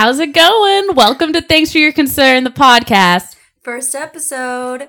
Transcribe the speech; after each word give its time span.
How's 0.00 0.18
it 0.18 0.32
going? 0.32 0.94
Welcome 0.94 1.34
to 1.34 1.42
Thanks 1.42 1.72
for 1.72 1.76
Your 1.76 1.92
Concern, 1.92 2.44
the 2.44 2.50
podcast. 2.50 3.36
First 3.60 3.94
episode. 3.94 4.88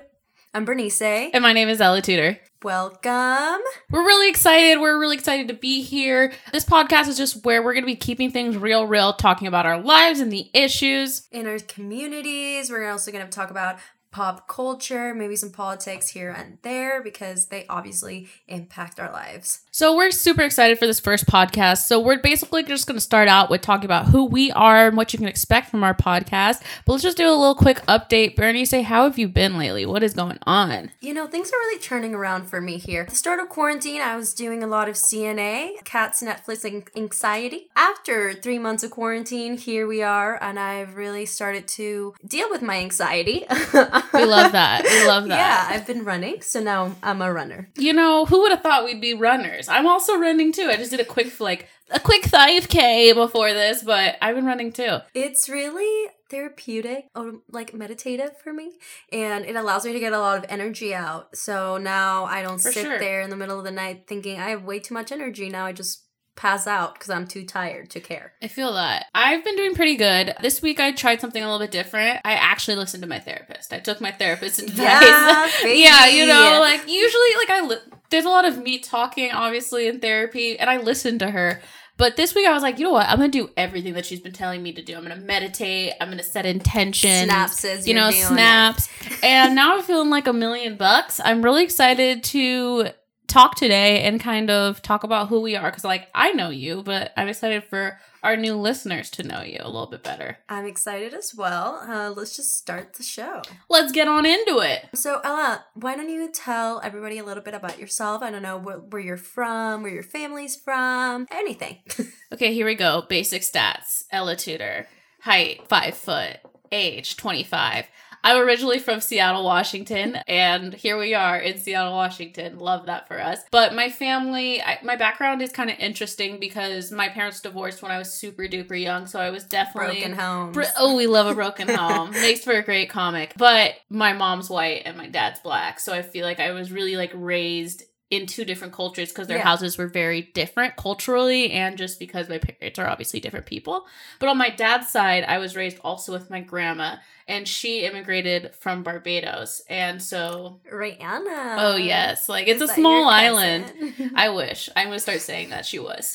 I'm 0.54 0.64
Bernice. 0.64 1.02
And 1.02 1.42
my 1.42 1.52
name 1.52 1.68
is 1.68 1.82
Ella 1.82 2.00
Tudor. 2.00 2.38
Welcome. 2.62 3.60
We're 3.90 4.06
really 4.06 4.30
excited. 4.30 4.80
We're 4.80 4.98
really 4.98 5.16
excited 5.16 5.48
to 5.48 5.54
be 5.54 5.82
here. 5.82 6.32
This 6.50 6.64
podcast 6.64 7.08
is 7.08 7.18
just 7.18 7.44
where 7.44 7.62
we're 7.62 7.74
going 7.74 7.82
to 7.82 7.92
be 7.92 7.94
keeping 7.94 8.30
things 8.30 8.56
real, 8.56 8.86
real, 8.86 9.12
talking 9.12 9.46
about 9.46 9.66
our 9.66 9.78
lives 9.78 10.20
and 10.20 10.32
the 10.32 10.48
issues. 10.54 11.28
In 11.30 11.46
our 11.46 11.58
communities, 11.58 12.70
we're 12.70 12.88
also 12.88 13.12
going 13.12 13.26
to 13.26 13.30
talk 13.30 13.50
about 13.50 13.76
pop 14.12 14.46
culture, 14.46 15.14
maybe 15.14 15.34
some 15.34 15.50
politics 15.50 16.08
here 16.10 16.30
and 16.30 16.58
there 16.62 17.02
because 17.02 17.46
they 17.46 17.66
obviously 17.68 18.28
impact 18.46 19.00
our 19.00 19.10
lives. 19.10 19.62
So 19.70 19.96
we're 19.96 20.10
super 20.10 20.42
excited 20.42 20.78
for 20.78 20.86
this 20.86 21.00
first 21.00 21.26
podcast. 21.26 21.86
So 21.86 21.98
we're 21.98 22.20
basically 22.20 22.62
just 22.62 22.86
going 22.86 22.96
to 22.96 23.00
start 23.00 23.26
out 23.26 23.48
with 23.48 23.62
talking 23.62 23.86
about 23.86 24.06
who 24.06 24.26
we 24.26 24.52
are 24.52 24.86
and 24.88 24.96
what 24.96 25.12
you 25.12 25.18
can 25.18 25.26
expect 25.26 25.70
from 25.70 25.82
our 25.82 25.94
podcast. 25.94 26.62
But 26.84 26.92
let's 26.92 27.02
just 27.02 27.16
do 27.16 27.26
a 27.26 27.30
little 27.30 27.54
quick 27.54 27.78
update. 27.86 28.36
Bernice 28.36 28.72
how 28.84 29.04
have 29.04 29.18
you 29.18 29.28
been 29.28 29.56
lately? 29.56 29.86
What 29.86 30.02
is 30.02 30.12
going 30.12 30.38
on? 30.46 30.90
You 31.00 31.14
know, 31.14 31.26
things 31.26 31.48
are 31.48 31.56
really 31.56 31.80
turning 31.80 32.14
around 32.14 32.46
for 32.46 32.60
me 32.60 32.76
here. 32.76 33.02
At 33.02 33.08
the 33.08 33.16
start 33.16 33.40
of 33.40 33.48
quarantine, 33.48 34.02
I 34.02 34.16
was 34.16 34.34
doing 34.34 34.62
a 34.62 34.66
lot 34.66 34.88
of 34.88 34.94
CNA, 34.94 35.84
cats, 35.84 36.22
Netflix, 36.22 36.64
and 36.64 36.84
anxiety. 36.94 37.68
After 37.74 38.34
three 38.34 38.58
months 38.58 38.82
of 38.82 38.90
quarantine, 38.90 39.56
here 39.56 39.86
we 39.86 40.02
are, 40.02 40.38
and 40.42 40.58
I've 40.58 40.96
really 40.96 41.24
started 41.24 41.66
to 41.68 42.14
deal 42.26 42.50
with 42.50 42.60
my 42.60 42.76
anxiety. 42.76 43.46
we 44.14 44.24
love 44.24 44.52
that. 44.52 44.84
We 44.84 45.06
love 45.06 45.28
that. 45.28 45.38
Yeah, 45.38 45.66
I've 45.76 45.86
been 45.86 46.04
running, 46.04 46.42
so 46.42 46.60
now 46.60 46.94
I'm 47.02 47.22
a 47.22 47.32
runner. 47.32 47.70
You 47.76 47.92
know, 47.92 48.24
who 48.24 48.40
would 48.42 48.50
have 48.50 48.62
thought 48.62 48.84
we'd 48.84 49.00
be 49.00 49.14
runners? 49.14 49.68
I'm 49.68 49.86
also 49.86 50.16
running 50.16 50.52
too. 50.52 50.68
I 50.70 50.76
just 50.76 50.90
did 50.90 51.00
a 51.00 51.04
quick 51.04 51.40
like 51.40 51.68
a 51.90 52.00
quick 52.00 52.22
5k 52.22 53.14
before 53.14 53.52
this, 53.52 53.82
but 53.82 54.16
I've 54.22 54.34
been 54.34 54.46
running 54.46 54.72
too. 54.72 54.98
It's 55.14 55.48
really 55.48 56.10
therapeutic 56.32 57.08
or 57.14 57.34
like 57.50 57.74
meditative 57.74 58.38
for 58.42 58.54
me 58.54 58.72
and 59.12 59.44
it 59.44 59.54
allows 59.54 59.84
me 59.84 59.92
to 59.92 60.00
get 60.00 60.14
a 60.14 60.18
lot 60.18 60.38
of 60.38 60.46
energy 60.48 60.94
out 60.94 61.36
so 61.36 61.76
now 61.76 62.24
i 62.24 62.40
don't 62.40 62.58
for 62.58 62.72
sit 62.72 62.86
sure. 62.86 62.98
there 62.98 63.20
in 63.20 63.28
the 63.28 63.36
middle 63.36 63.58
of 63.58 63.64
the 63.64 63.70
night 63.70 64.04
thinking 64.06 64.40
i 64.40 64.48
have 64.48 64.64
way 64.64 64.78
too 64.78 64.94
much 64.94 65.12
energy 65.12 65.50
now 65.50 65.66
i 65.66 65.72
just 65.72 66.04
pass 66.34 66.66
out 66.66 66.94
because 66.94 67.10
I'm 67.10 67.26
too 67.26 67.44
tired 67.44 67.90
to 67.90 68.00
care. 68.00 68.32
I 68.42 68.48
feel 68.48 68.72
that. 68.74 69.06
I've 69.14 69.44
been 69.44 69.56
doing 69.56 69.74
pretty 69.74 69.96
good. 69.96 70.34
This 70.40 70.62
week 70.62 70.80
I 70.80 70.92
tried 70.92 71.20
something 71.20 71.42
a 71.42 71.46
little 71.46 71.60
bit 71.60 71.70
different. 71.70 72.20
I 72.24 72.32
actually 72.34 72.76
listened 72.76 73.02
to 73.02 73.08
my 73.08 73.18
therapist. 73.18 73.72
I 73.72 73.78
took 73.78 74.00
my 74.00 74.12
therapist 74.12 74.58
advice. 74.62 74.78
Yeah, 74.78 75.48
yeah 75.64 76.06
you 76.06 76.26
know, 76.26 76.58
like 76.60 76.80
usually 76.88 77.36
like 77.36 77.50
I 77.50 77.66
li- 77.66 77.92
there's 78.10 78.24
a 78.24 78.30
lot 78.30 78.44
of 78.44 78.62
me 78.62 78.78
talking 78.78 79.30
obviously 79.30 79.86
in 79.86 80.00
therapy 80.00 80.58
and 80.58 80.70
I 80.70 80.78
listen 80.78 81.18
to 81.18 81.30
her. 81.30 81.60
But 81.98 82.16
this 82.16 82.34
week 82.34 82.46
I 82.46 82.52
was 82.52 82.62
like, 82.62 82.78
you 82.78 82.86
know 82.86 82.92
what? 82.92 83.06
I'm 83.08 83.18
gonna 83.18 83.28
do 83.28 83.50
everything 83.56 83.92
that 83.94 84.06
she's 84.06 84.20
been 84.20 84.32
telling 84.32 84.62
me 84.62 84.72
to 84.72 84.82
do. 84.82 84.96
I'm 84.96 85.02
gonna 85.02 85.16
meditate. 85.16 85.92
I'm 86.00 86.08
gonna 86.08 86.22
set 86.22 86.46
intentions. 86.46 87.30
Snaps, 87.30 87.86
you 87.86 87.94
know, 87.94 88.10
snaps. 88.10 88.88
and 89.22 89.54
now 89.54 89.76
I'm 89.76 89.82
feeling 89.82 90.10
like 90.10 90.26
a 90.26 90.32
million 90.32 90.76
bucks. 90.76 91.20
I'm 91.22 91.42
really 91.42 91.62
excited 91.62 92.24
to 92.24 92.88
talk 93.26 93.54
today 93.54 94.02
and 94.02 94.20
kind 94.20 94.50
of 94.50 94.82
talk 94.82 95.04
about 95.04 95.28
who 95.28 95.40
we 95.40 95.56
are 95.56 95.70
because 95.70 95.84
like 95.84 96.08
i 96.14 96.32
know 96.32 96.50
you 96.50 96.82
but 96.82 97.12
i'm 97.16 97.28
excited 97.28 97.64
for 97.64 97.98
our 98.22 98.36
new 98.36 98.54
listeners 98.54 99.10
to 99.10 99.22
know 99.22 99.42
you 99.42 99.58
a 99.60 99.66
little 99.66 99.88
bit 99.88 100.02
better. 100.02 100.38
I'm 100.48 100.64
excited 100.64 101.12
as 101.12 101.34
well. 101.34 101.84
Uh, 101.88 102.10
let's 102.10 102.36
just 102.36 102.56
start 102.56 102.94
the 102.94 103.02
show. 103.02 103.42
Let's 103.68 103.92
get 103.92 104.06
on 104.06 104.24
into 104.24 104.60
it. 104.60 104.88
So 104.94 105.20
ella 105.24 105.64
why 105.74 105.96
don't 105.96 106.08
you 106.08 106.30
tell 106.30 106.80
everybody 106.84 107.18
a 107.18 107.24
little 107.24 107.42
bit 107.42 107.54
about 107.54 107.78
yourself? 107.78 108.22
I 108.22 108.30
don't 108.30 108.42
know 108.42 108.58
where, 108.58 108.78
where 108.78 109.02
you're 109.02 109.16
from 109.16 109.82
where 109.82 109.92
your 109.92 110.02
family's 110.02 110.56
from 110.56 111.26
anything. 111.30 111.78
Okay 112.32 112.54
here 112.54 112.64
we 112.64 112.74
go. 112.74 113.02
Basic 113.08 113.42
stats. 113.42 114.04
Ella 114.10 114.36
tudor. 114.36 114.86
Height 115.20 115.68
five 115.68 115.94
foot. 115.94 116.38
Age 116.70 117.16
25 117.16 117.84
I'm 118.24 118.40
originally 118.40 118.78
from 118.78 119.00
Seattle, 119.00 119.44
Washington, 119.44 120.16
and 120.28 120.72
here 120.74 120.96
we 120.96 121.12
are 121.12 121.38
in 121.38 121.58
Seattle, 121.58 121.92
Washington. 121.92 122.58
Love 122.58 122.86
that 122.86 123.08
for 123.08 123.20
us. 123.20 123.40
But 123.50 123.74
my 123.74 123.90
family, 123.90 124.62
I, 124.62 124.78
my 124.84 124.94
background 124.94 125.42
is 125.42 125.50
kind 125.50 125.70
of 125.70 125.78
interesting 125.78 126.38
because 126.38 126.92
my 126.92 127.08
parents 127.08 127.40
divorced 127.40 127.82
when 127.82 127.90
I 127.90 127.98
was 127.98 128.12
super 128.12 128.44
duper 128.44 128.80
young, 128.80 129.06
so 129.06 129.18
I 129.18 129.30
was 129.30 129.44
definitely 129.44 130.00
broken 130.00 130.12
home. 130.12 130.52
Br- 130.52 130.62
oh, 130.78 130.96
we 130.96 131.08
love 131.08 131.26
a 131.26 131.34
broken 131.34 131.68
home. 131.74 132.12
Makes 132.12 132.44
for 132.44 132.52
a 132.52 132.62
great 132.62 132.90
comic. 132.90 133.32
But 133.36 133.74
my 133.90 134.12
mom's 134.12 134.48
white 134.48 134.82
and 134.84 134.96
my 134.96 135.08
dad's 135.08 135.40
black, 135.40 135.80
so 135.80 135.92
I 135.92 136.02
feel 136.02 136.24
like 136.24 136.38
I 136.38 136.52
was 136.52 136.70
really 136.70 136.96
like 136.96 137.10
raised 137.14 137.82
in 138.12 138.26
two 138.26 138.44
different 138.44 138.74
cultures 138.74 139.08
because 139.08 139.26
their 139.26 139.38
yeah. 139.38 139.42
houses 139.42 139.78
were 139.78 139.86
very 139.86 140.20
different 140.34 140.76
culturally 140.76 141.50
and 141.50 141.78
just 141.78 141.98
because 141.98 142.28
my 142.28 142.36
parents 142.36 142.78
are 142.78 142.86
obviously 142.86 143.20
different 143.20 143.46
people. 143.46 143.86
But 144.18 144.28
on 144.28 144.36
my 144.36 144.50
dad's 144.50 144.90
side, 144.90 145.24
I 145.24 145.38
was 145.38 145.56
raised 145.56 145.78
also 145.82 146.12
with 146.12 146.28
my 146.28 146.40
grandma 146.40 146.96
and 147.26 147.48
she 147.48 147.86
immigrated 147.86 148.54
from 148.54 148.82
Barbados. 148.82 149.62
And 149.66 150.02
so 150.02 150.60
Rihanna. 150.70 151.56
Oh 151.58 151.76
yes, 151.76 152.28
like 152.28 152.48
it's 152.48 152.60
Is 152.60 152.68
a 152.68 152.74
small 152.74 153.08
island. 153.08 153.72
I 154.14 154.28
wish. 154.28 154.68
I'm 154.76 154.88
going 154.88 154.96
to 154.96 155.00
start 155.00 155.22
saying 155.22 155.48
that 155.48 155.64
she 155.64 155.78
was. 155.78 156.14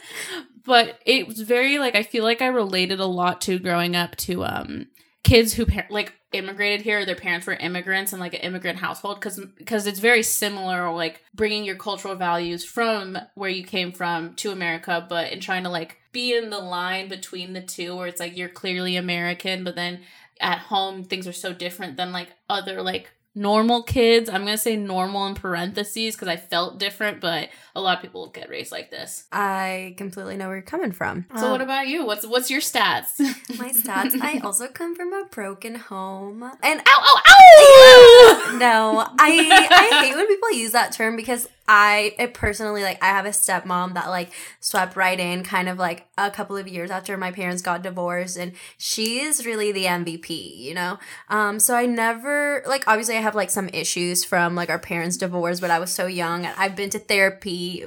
but 0.64 0.98
it 1.04 1.28
was 1.28 1.42
very 1.42 1.78
like 1.78 1.94
I 1.94 2.04
feel 2.04 2.24
like 2.24 2.40
I 2.40 2.46
related 2.46 3.00
a 3.00 3.06
lot 3.06 3.42
to 3.42 3.58
growing 3.58 3.94
up 3.94 4.16
to 4.16 4.46
um 4.46 4.86
kids 5.24 5.52
who 5.52 5.66
par- 5.66 5.86
like 5.90 6.14
immigrated 6.32 6.82
here 6.82 7.04
their 7.04 7.14
parents 7.14 7.46
were 7.46 7.54
immigrants 7.54 8.12
in 8.12 8.20
like 8.20 8.34
an 8.34 8.40
immigrant 8.40 8.78
household 8.78 9.18
because 9.18 9.40
because 9.56 9.86
it's 9.86 9.98
very 9.98 10.22
similar 10.22 10.92
like 10.92 11.22
bringing 11.34 11.64
your 11.64 11.76
cultural 11.76 12.14
values 12.14 12.64
from 12.64 13.18
where 13.34 13.50
you 13.50 13.64
came 13.64 13.92
from 13.92 14.34
to 14.34 14.50
america 14.50 15.04
but 15.08 15.32
in 15.32 15.40
trying 15.40 15.62
to 15.64 15.70
like 15.70 15.96
be 16.12 16.36
in 16.36 16.50
the 16.50 16.58
line 16.58 17.08
between 17.08 17.52
the 17.52 17.60
two 17.60 17.96
where 17.96 18.06
it's 18.06 18.20
like 18.20 18.36
you're 18.36 18.48
clearly 18.48 18.96
american 18.96 19.64
but 19.64 19.74
then 19.74 20.00
at 20.40 20.58
home 20.58 21.02
things 21.02 21.26
are 21.26 21.32
so 21.32 21.52
different 21.52 21.96
than 21.96 22.12
like 22.12 22.28
other 22.48 22.82
like 22.82 23.10
normal 23.34 23.82
kids. 23.82 24.28
I'm 24.28 24.44
gonna 24.44 24.58
say 24.58 24.76
normal 24.76 25.26
in 25.26 25.34
parentheses 25.34 26.14
because 26.14 26.28
I 26.28 26.36
felt 26.36 26.78
different, 26.78 27.20
but 27.20 27.48
a 27.74 27.80
lot 27.80 27.96
of 27.96 28.02
people 28.02 28.28
get 28.28 28.48
raised 28.48 28.72
like 28.72 28.90
this. 28.90 29.24
I 29.32 29.94
completely 29.96 30.36
know 30.36 30.46
where 30.48 30.56
you're 30.56 30.62
coming 30.62 30.92
from. 30.92 31.26
So 31.36 31.46
um, 31.46 31.50
what 31.52 31.60
about 31.60 31.88
you? 31.88 32.04
What's 32.04 32.26
what's 32.26 32.50
your 32.50 32.60
stats? 32.60 33.18
my 33.58 33.70
stats. 33.70 34.20
I 34.20 34.40
also 34.44 34.68
come 34.68 34.94
from 34.94 35.12
a 35.12 35.24
broken 35.30 35.76
home. 35.76 36.42
And 36.62 36.80
ow 36.80 37.04
ow 37.04 37.22
ow. 37.28 38.56
no, 38.58 39.06
I 39.18 39.68
I 39.70 40.04
hate 40.04 40.14
when 40.16 40.26
people 40.26 40.52
use 40.52 40.72
that 40.72 40.92
term 40.92 41.16
because 41.16 41.48
I 41.68 42.30
personally 42.32 42.82
like 42.82 43.02
I 43.02 43.08
have 43.08 43.26
a 43.26 43.30
stepmom 43.30 43.92
that 43.94 44.08
like 44.08 44.32
swept 44.58 44.96
right 44.96 45.20
in 45.20 45.44
kind 45.44 45.68
of 45.68 45.78
like 45.78 46.08
a 46.16 46.30
couple 46.30 46.56
of 46.56 46.66
years 46.66 46.90
after 46.90 47.16
my 47.18 47.30
parents 47.30 47.60
got 47.60 47.82
divorced 47.82 48.38
and 48.38 48.52
she 48.78 49.20
is 49.20 49.44
really 49.44 49.70
the 49.70 49.84
MVP, 49.84 50.56
you 50.56 50.72
know? 50.74 50.98
Um 51.28 51.58
so 51.60 51.74
I 51.74 51.84
never 51.84 52.62
like 52.66 52.84
obviously 52.88 53.16
I 53.16 53.20
have 53.20 53.34
like 53.34 53.50
some 53.50 53.68
issues 53.68 54.24
from 54.24 54.54
like 54.54 54.70
our 54.70 54.78
parents' 54.78 55.18
divorce, 55.18 55.60
but 55.60 55.70
I 55.70 55.78
was 55.78 55.92
so 55.92 56.06
young 56.06 56.46
and 56.46 56.54
I've 56.58 56.74
been 56.74 56.90
to 56.90 56.98
therapy. 56.98 57.84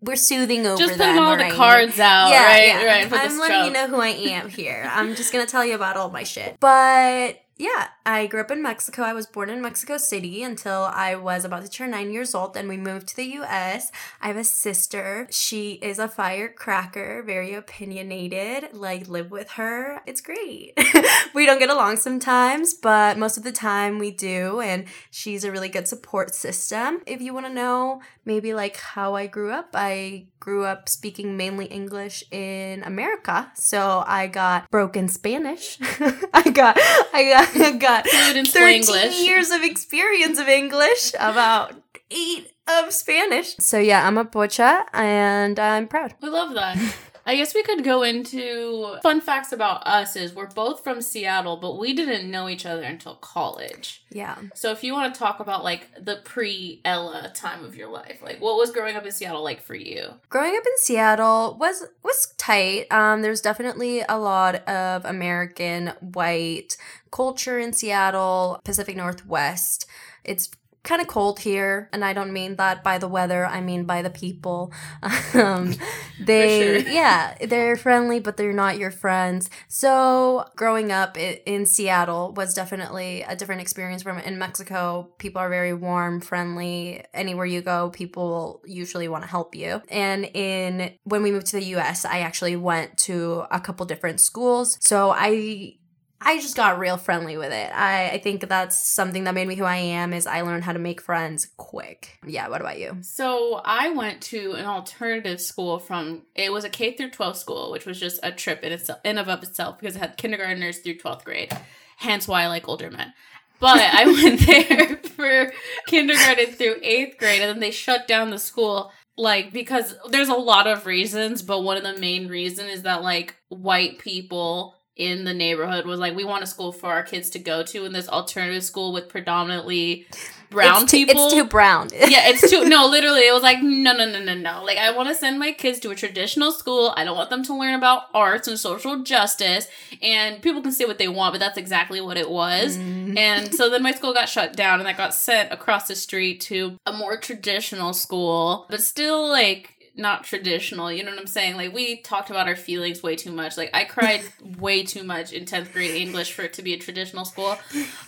We're 0.00 0.16
soothing 0.16 0.66
over 0.66 0.78
just 0.78 0.96
putting 0.96 1.18
all 1.18 1.36
right? 1.36 1.50
the 1.50 1.56
cards 1.56 2.00
out, 2.00 2.30
yeah, 2.30 2.46
right? 2.46 2.66
Yeah. 2.66 2.86
Right. 2.86 3.12
I'm 3.12 3.38
letting 3.38 3.66
you 3.66 3.70
know 3.70 3.86
who 3.86 4.00
I 4.00 4.08
am 4.08 4.48
here. 4.48 4.88
I'm 4.90 5.14
just 5.14 5.30
gonna 5.30 5.44
tell 5.44 5.64
you 5.64 5.74
about 5.74 5.98
all 5.98 6.10
my 6.10 6.22
shit. 6.22 6.56
But 6.58 7.38
yeah, 7.58 7.88
I 8.10 8.26
grew 8.26 8.40
up 8.40 8.50
in 8.50 8.60
Mexico. 8.60 9.02
I 9.02 9.12
was 9.12 9.28
born 9.28 9.50
in 9.50 9.62
Mexico 9.62 9.96
City 9.96 10.42
until 10.42 10.90
I 10.92 11.14
was 11.14 11.44
about 11.44 11.62
to 11.62 11.70
turn 11.70 11.92
nine 11.92 12.10
years 12.10 12.34
old. 12.34 12.54
Then 12.54 12.66
we 12.66 12.76
moved 12.76 13.06
to 13.08 13.16
the 13.16 13.38
US. 13.38 13.92
I 14.20 14.26
have 14.26 14.36
a 14.36 14.42
sister. 14.42 15.28
She 15.30 15.74
is 15.74 16.00
a 16.00 16.08
firecracker, 16.08 17.22
very 17.22 17.54
opinionated. 17.54 18.72
Like, 18.72 19.06
live 19.06 19.30
with 19.30 19.50
her. 19.52 20.02
It's 20.06 20.20
great. 20.20 20.76
we 21.34 21.46
don't 21.46 21.60
get 21.60 21.70
along 21.70 21.98
sometimes, 21.98 22.74
but 22.74 23.16
most 23.16 23.36
of 23.38 23.44
the 23.44 23.52
time 23.52 24.00
we 24.00 24.10
do. 24.10 24.60
And 24.60 24.86
she's 25.12 25.44
a 25.44 25.52
really 25.52 25.68
good 25.68 25.86
support 25.86 26.34
system. 26.34 27.02
If 27.06 27.20
you 27.20 27.32
want 27.32 27.46
to 27.46 27.52
know 27.52 28.02
maybe 28.24 28.54
like 28.54 28.76
how 28.76 29.14
I 29.14 29.28
grew 29.28 29.52
up, 29.52 29.68
I 29.74 30.26
grew 30.40 30.64
up 30.64 30.88
speaking 30.88 31.36
mainly 31.36 31.66
English 31.66 32.24
in 32.30 32.82
America. 32.82 33.52
So 33.54 34.02
I 34.06 34.26
got 34.26 34.70
broken 34.70 35.08
Spanish. 35.08 35.78
I 36.32 36.50
got 36.50 36.76
I 37.12 37.46
got 37.52 37.78
got 37.80 37.99
13 38.06 39.24
years 39.24 39.50
of 39.50 39.62
experience 39.62 40.38
of 40.38 40.48
English, 40.48 41.12
about 41.18 41.74
eight 42.10 42.52
of 42.68 42.92
Spanish. 42.92 43.56
So 43.58 43.78
yeah, 43.78 44.06
I'm 44.06 44.18
a 44.18 44.24
pocha 44.24 44.84
and 44.92 45.58
I'm 45.58 45.88
proud. 45.88 46.14
We 46.22 46.28
love 46.28 46.54
that. 46.54 46.76
I 47.30 47.36
guess 47.36 47.54
we 47.54 47.62
could 47.62 47.84
go 47.84 48.02
into 48.02 48.96
fun 49.04 49.20
facts 49.20 49.52
about 49.52 49.86
us 49.86 50.16
is 50.16 50.34
we're 50.34 50.48
both 50.48 50.82
from 50.82 51.00
Seattle, 51.00 51.58
but 51.58 51.78
we 51.78 51.92
didn't 51.92 52.28
know 52.28 52.48
each 52.48 52.66
other 52.66 52.82
until 52.82 53.14
college. 53.14 54.02
Yeah. 54.10 54.36
So 54.56 54.72
if 54.72 54.82
you 54.82 54.92
want 54.94 55.14
to 55.14 55.18
talk 55.20 55.38
about 55.38 55.62
like 55.62 55.86
the 55.96 56.16
pre 56.24 56.80
Ella 56.84 57.30
time 57.32 57.64
of 57.64 57.76
your 57.76 57.88
life, 57.88 58.18
like 58.20 58.40
what 58.40 58.56
was 58.56 58.72
growing 58.72 58.96
up 58.96 59.06
in 59.06 59.12
Seattle 59.12 59.44
like 59.44 59.62
for 59.62 59.76
you? 59.76 60.14
Growing 60.28 60.56
up 60.56 60.64
in 60.66 60.78
Seattle 60.78 61.56
was 61.60 61.84
was 62.02 62.34
tight. 62.36 62.90
Um 62.90 63.22
there's 63.22 63.40
definitely 63.40 64.02
a 64.08 64.18
lot 64.18 64.68
of 64.68 65.04
American 65.04 65.92
white 66.00 66.76
culture 67.12 67.60
in 67.60 67.72
Seattle, 67.72 68.60
Pacific 68.64 68.96
Northwest. 68.96 69.86
It's 70.24 70.50
kind 70.82 71.02
of 71.02 71.08
cold 71.08 71.40
here, 71.40 71.88
and 71.92 72.04
I 72.04 72.12
don't 72.12 72.32
mean 72.32 72.56
that 72.56 72.82
by 72.82 72.98
the 72.98 73.08
weather. 73.08 73.44
I 73.44 73.60
mean 73.60 73.84
by 73.84 74.02
the 74.02 74.10
people. 74.10 74.72
um, 75.34 75.74
they, 76.20 76.82
sure. 76.82 76.92
yeah, 76.92 77.34
they're 77.46 77.76
friendly, 77.76 78.20
but 78.20 78.36
they're 78.36 78.52
not 78.52 78.78
your 78.78 78.90
friends. 78.90 79.50
So 79.68 80.46
growing 80.56 80.90
up 80.90 81.18
in 81.18 81.66
Seattle 81.66 82.32
was 82.32 82.54
definitely 82.54 83.22
a 83.22 83.36
different 83.36 83.60
experience 83.60 84.02
from 84.02 84.18
in 84.18 84.38
Mexico. 84.38 85.10
People 85.18 85.40
are 85.40 85.50
very 85.50 85.74
warm, 85.74 86.20
friendly. 86.20 87.04
Anywhere 87.12 87.46
you 87.46 87.60
go, 87.60 87.90
people 87.90 88.62
usually 88.64 89.08
want 89.08 89.24
to 89.24 89.30
help 89.30 89.54
you. 89.54 89.82
And 89.88 90.24
in 90.24 90.94
when 91.04 91.22
we 91.22 91.30
moved 91.30 91.48
to 91.48 91.56
the 91.56 91.66
U.S., 91.66 92.04
I 92.04 92.20
actually 92.20 92.56
went 92.56 92.96
to 92.98 93.44
a 93.50 93.60
couple 93.60 93.84
different 93.86 94.20
schools. 94.20 94.78
So 94.80 95.10
I 95.10 95.76
I 96.22 96.38
just 96.38 96.56
got 96.56 96.78
real 96.78 96.98
friendly 96.98 97.38
with 97.38 97.52
it. 97.52 97.70
I, 97.74 98.10
I 98.10 98.18
think 98.18 98.46
that's 98.46 98.78
something 98.78 99.24
that 99.24 99.34
made 99.34 99.48
me 99.48 99.54
who 99.54 99.64
I 99.64 99.76
am 99.76 100.12
is 100.12 100.26
I 100.26 100.42
learned 100.42 100.64
how 100.64 100.74
to 100.74 100.78
make 100.78 101.00
friends 101.00 101.48
quick. 101.56 102.18
Yeah, 102.26 102.48
what 102.48 102.60
about 102.60 102.78
you? 102.78 102.98
So 103.00 103.62
I 103.64 103.90
went 103.90 104.20
to 104.24 104.52
an 104.52 104.66
alternative 104.66 105.40
school 105.40 105.78
from 105.78 106.22
it 106.34 106.52
was 106.52 106.64
a 106.64 106.68
K 106.68 106.94
through 106.94 107.10
12 107.10 107.36
school, 107.36 107.70
which 107.70 107.86
was 107.86 107.98
just 107.98 108.20
a 108.22 108.32
trip 108.32 108.62
in 108.62 108.72
itself 108.72 109.00
in 109.04 109.16
of 109.16 109.28
itself 109.42 109.78
because 109.78 109.96
it 109.96 110.00
had 110.00 110.18
kindergartners 110.18 110.78
through 110.78 110.98
12th 110.98 111.24
grade. 111.24 111.56
Hence 111.96 112.28
why 112.28 112.42
I 112.42 112.48
like 112.48 112.68
older 112.68 112.90
men. 112.90 113.14
But 113.58 113.80
I 113.80 114.04
went 114.22 114.40
there 114.46 114.96
for 114.96 115.52
kindergarten 115.86 116.52
through 116.52 116.80
8th 116.80 117.18
grade 117.18 117.40
and 117.40 117.50
then 117.50 117.60
they 117.60 117.70
shut 117.70 118.06
down 118.06 118.30
the 118.30 118.38
school 118.38 118.92
like 119.16 119.52
because 119.52 119.94
there's 120.08 120.28
a 120.28 120.34
lot 120.34 120.66
of 120.66 120.86
reasons, 120.86 121.42
but 121.42 121.60
one 121.60 121.76
of 121.76 121.82
the 121.82 121.98
main 121.98 122.28
reason 122.28 122.68
is 122.68 122.82
that 122.82 123.02
like 123.02 123.36
white 123.48 123.98
people 123.98 124.74
in 124.96 125.24
the 125.24 125.32
neighborhood 125.34 125.86
was 125.86 125.98
like 125.98 126.14
we 126.14 126.24
want 126.24 126.42
a 126.42 126.46
school 126.46 126.72
for 126.72 126.90
our 126.90 127.02
kids 127.02 127.30
to 127.30 127.38
go 127.38 127.62
to 127.62 127.84
in 127.84 127.92
this 127.92 128.08
alternative 128.08 128.62
school 128.64 128.92
with 128.92 129.08
predominantly 129.08 130.06
brown 130.50 130.82
it's 130.82 130.90
too, 130.90 131.06
people 131.06 131.26
It's 131.26 131.34
too 131.34 131.44
brown. 131.44 131.88
yeah, 131.92 132.28
it's 132.28 132.50
too 132.50 132.64
no, 132.68 132.86
literally 132.90 133.20
it 133.20 133.32
was 133.32 133.42
like 133.42 133.62
no 133.62 133.92
no 133.92 134.04
no 134.10 134.22
no 134.22 134.34
no. 134.34 134.64
Like 134.64 134.78
I 134.78 134.90
want 134.90 135.08
to 135.08 135.14
send 135.14 135.38
my 135.38 135.52
kids 135.52 135.78
to 135.80 135.90
a 135.90 135.94
traditional 135.94 136.52
school. 136.52 136.92
I 136.96 137.04
don't 137.04 137.16
want 137.16 137.30
them 137.30 137.44
to 137.44 137.56
learn 137.56 137.74
about 137.74 138.04
arts 138.12 138.48
and 138.48 138.58
social 138.58 139.02
justice 139.02 139.68
and 140.02 140.42
people 140.42 140.60
can 140.60 140.72
say 140.72 140.84
what 140.84 140.98
they 140.98 141.08
want, 141.08 141.34
but 141.34 141.38
that's 141.38 141.56
exactly 141.56 142.00
what 142.00 142.16
it 142.16 142.28
was. 142.28 142.76
Mm. 142.76 143.16
And 143.16 143.54
so 143.54 143.70
then 143.70 143.82
my 143.82 143.92
school 143.92 144.12
got 144.12 144.28
shut 144.28 144.54
down 144.54 144.80
and 144.80 144.88
I 144.88 144.92
got 144.92 145.14
sent 145.14 145.52
across 145.52 145.86
the 145.86 145.94
street 145.94 146.40
to 146.42 146.76
a 146.84 146.92
more 146.92 147.16
traditional 147.16 147.92
school, 147.92 148.66
but 148.68 148.82
still 148.82 149.28
like 149.28 149.76
not 149.96 150.24
traditional. 150.24 150.90
You 150.92 151.04
know 151.04 151.10
what 151.10 151.20
I'm 151.20 151.26
saying? 151.26 151.56
Like 151.56 151.72
we 151.72 152.00
talked 152.00 152.30
about 152.30 152.48
our 152.48 152.56
feelings 152.56 153.02
way 153.02 153.16
too 153.16 153.32
much. 153.32 153.56
Like 153.56 153.70
I 153.74 153.84
cried 153.84 154.22
way 154.58 154.82
too 154.82 155.04
much 155.04 155.32
in 155.32 155.44
10th 155.44 155.72
grade 155.72 155.94
English 155.94 156.32
for 156.32 156.42
it 156.42 156.52
to 156.54 156.62
be 156.62 156.74
a 156.74 156.78
traditional 156.78 157.24
school. 157.24 157.56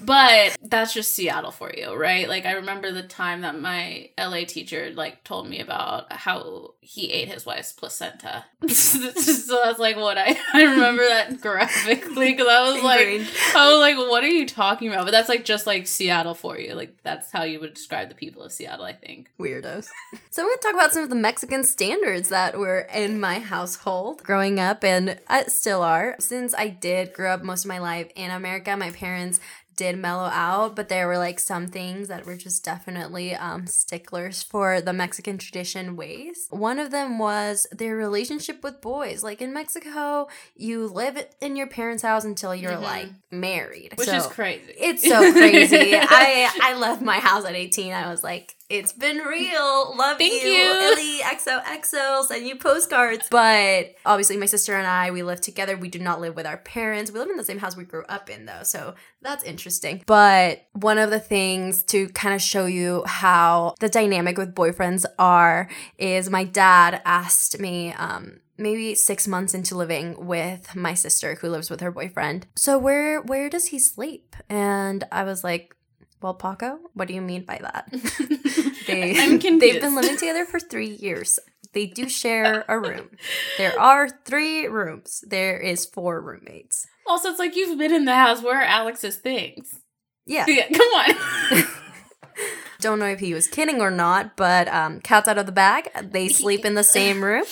But 0.01 0.57
that's 0.63 0.95
just 0.95 1.15
Seattle 1.15 1.51
for 1.51 1.73
you, 1.77 1.95
right? 1.95 2.29
Like 2.29 2.47
I 2.47 2.53
remember 2.53 2.93
the 2.93 3.03
time 3.03 3.43
that 3.43 3.59
my 3.59 4.11
LA 4.19 4.45
teacher 4.47 4.91
like 4.95 5.25
told 5.25 5.49
me 5.49 5.61
about 5.61 6.13
how 6.13 6.75
he 6.81 7.11
ate 7.13 7.29
his 7.29 7.47
wife's 7.47 7.73
placenta. 7.73 8.45
so 8.69 9.61
that's 9.65 9.79
like 9.79 9.97
what 9.97 10.19
I 10.19 10.37
I 10.53 10.63
remember 10.65 11.07
that 11.07 11.41
graphically 11.41 12.35
cuz 12.35 12.47
I 12.47 12.73
was 12.73 12.83
like. 12.83 13.27
I 13.55 13.71
was 13.71 13.81
like 13.81 13.97
what 13.97 14.25
are 14.25 14.29
you 14.29 14.47
talking 14.47 14.89
about? 14.89 15.05
But 15.05 15.11
that's 15.11 15.29
like 15.29 15.45
just 15.45 15.67
like 15.67 15.87
Seattle 15.87 16.35
for 16.35 16.59
you. 16.59 16.75
Like 16.75 16.97
that's 17.03 17.31
how 17.31 17.45
you 17.45 17.61
would 17.61 17.75
describe 17.75 18.09
the 18.09 18.15
people 18.15 18.43
of 18.43 18.53
Seattle, 18.53 18.85
I 18.85 18.93
think. 18.93 19.31
weirdos. 19.39 19.89
So 20.31 20.43
I'm 20.43 20.49
going 20.49 20.59
to 20.59 20.63
talk 20.63 20.75
about 20.75 20.93
some 20.93 21.03
of 21.03 21.11
the 21.11 21.17
Mexican 21.17 21.65
standards 21.73 22.29
that 22.29 22.59
were 22.59 22.81
in 22.95 23.19
my 23.21 23.39
household 23.41 24.23
growing 24.23 24.61
up 24.61 24.85
and 24.85 25.19
uh, 25.29 25.45
still 25.49 25.83
are. 25.83 26.17
Since 26.21 26.55
I 26.55 26.69
did 26.69 27.13
grow 27.13 27.33
up 27.35 27.43
most 27.43 27.65
of 27.65 27.69
my 27.69 27.79
life 27.79 28.09
in 28.15 28.31
America, 28.31 28.77
my 28.77 28.91
parents 28.91 29.41
did 29.75 29.97
mellow 29.97 30.29
out, 30.31 30.77
but 30.77 30.91
there 30.91 31.07
were 31.07 31.17
like 31.17 31.41
some 31.41 31.67
things 31.67 32.09
that 32.09 32.27
were 32.27 32.37
just 32.37 32.63
definitely 32.63 33.35
um, 33.35 33.67
sticklers 33.67 34.43
for 34.43 34.83
the 34.83 34.93
Mexican 34.93 35.39
tradition 35.39 35.97
ways. 35.97 36.47
One 36.51 36.79
of 36.79 36.91
them 36.91 37.19
was 37.19 37.67
their 37.73 37.97
relationship 37.97 38.63
with 38.63 38.83
boys. 38.83 39.23
Like 39.23 39.41
in 39.41 39.55
Mexico, 39.55 40.29
you 40.55 40.87
live 40.89 41.27
in 41.41 41.57
your 41.57 41.69
parents' 41.69 42.03
house 42.03 42.23
until 42.25 42.55
you're 42.55 42.73
Mhm. 42.73 42.83
like 42.83 43.09
married, 43.31 43.95
Which 43.97 44.09
So- 44.09 44.17
is 44.17 44.27
crazy. 44.27 44.73
it's 44.79 45.09
so 45.09 45.33
crazy. 45.33 45.95
I 45.99 46.51
I 46.63 46.75
left 46.75 47.01
my 47.01 47.19
house 47.19 47.47
at 47.47 47.55
18. 47.55 47.95
I 47.95 48.11
was 48.11 48.23
like, 48.23 48.55
it's 48.73 48.93
been 48.93 49.19
real. 49.19 49.95
Love 49.97 50.17
Thank 50.17 50.43
you. 50.43 50.49
you. 50.49 50.73
Illy, 50.73 51.19
XOXO, 51.19 52.25
send 52.25 52.47
you 52.47 52.57
postcards. 52.57 53.29
But 53.31 53.95
obviously 54.07 54.39
my 54.39 54.47
sister 54.47 54.75
and 54.75 54.87
I, 54.87 55.11
we 55.11 55.23
live 55.23 55.43
together. 55.43 55.77
We 55.77 55.91
do 55.91 55.99
not 55.99 56.23
live 56.23 56.35
with 56.35 56.47
our 56.47 56.57
parents. 56.57 57.13
We 57.13 57.19
live 57.19 57.29
in 57.29 57.37
the 57.37 57.45
same 57.45 57.59
house 57.59 57.77
we 57.77 57.85
grew 57.85 58.05
up 58.05 58.31
in 58.31 58.47
though. 58.47 58.63
So 58.63 58.95
that's 59.21 59.45
interesting. 59.45 60.03
But 60.07 60.67
one 60.73 60.97
of 60.97 61.11
the 61.11 61.21
things 61.21 61.83
to 61.85 62.09
kind 62.11 62.35
of 62.35 62.41
show 62.41 62.65
you 62.65 63.05
how 63.07 63.75
the 63.79 63.91
dynamic 63.91 64.39
with 64.39 64.55
boyfriends 64.55 65.05
are 65.19 65.69
is 65.99 66.31
my 66.31 66.45
dad 66.45 67.03
asked 67.05 67.61
me, 67.61 67.93
um, 67.93 68.41
maybe 68.57 68.95
six 68.95 69.27
months 69.27 69.55
into 69.55 69.75
living 69.77 70.27
with 70.27 70.75
my 70.75 70.95
sister 70.95 71.35
who 71.35 71.49
lives 71.49 71.69
with 71.69 71.81
her 71.81 71.91
boyfriend. 71.91 72.47
So 72.55 72.79
where 72.79 73.21
where 73.21 73.51
does 73.51 73.67
he 73.67 73.79
sleep? 73.79 74.37
And 74.49 75.05
I 75.11 75.25
was 75.25 75.43
like, 75.43 75.75
Well, 76.23 76.35
Paco, 76.35 76.79
what 76.95 77.09
do 77.09 77.15
you 77.15 77.21
mean 77.21 77.45
by 77.45 77.59
that? 77.61 77.93
They 78.87 79.13
they've 79.39 79.81
been 79.81 79.95
living 79.95 80.17
together 80.19 80.45
for 80.45 80.59
three 80.59 80.89
years. 80.89 81.39
They 81.73 81.87
do 81.87 82.09
share 82.09 82.65
a 82.69 82.79
room. 82.79 83.11
There 83.59 83.79
are 83.81 84.09
three 84.09 84.67
rooms. 84.67 85.25
There 85.27 85.59
is 85.59 85.87
four 85.87 86.21
roommates. 86.21 86.87
Also, 87.07 87.31
it's 87.31 87.39
like 87.39 87.57
you've 87.57 87.79
been 87.79 87.95
in 87.95 88.05
the 88.05 88.15
house. 88.15 88.43
Where 88.43 88.59
are 88.61 88.65
Alex's 88.65 89.17
things? 89.17 89.81
Yeah. 90.27 90.45
Yeah, 90.49 90.69
come 90.69 90.89
on. 90.89 91.65
Don't 92.81 92.99
know 92.99 93.07
if 93.07 93.21
he 93.21 93.33
was 93.33 93.47
kidding 93.47 93.81
or 93.81 93.91
not, 93.91 94.37
but 94.37 94.69
um, 94.69 95.01
cat's 95.01 95.29
out 95.29 95.39
of 95.39 95.47
the 95.47 95.53
bag. 95.53 95.89
They 96.03 96.29
sleep 96.29 96.65
in 96.65 96.75
the 96.75 96.85
same 96.85 97.23
room. 97.23 97.45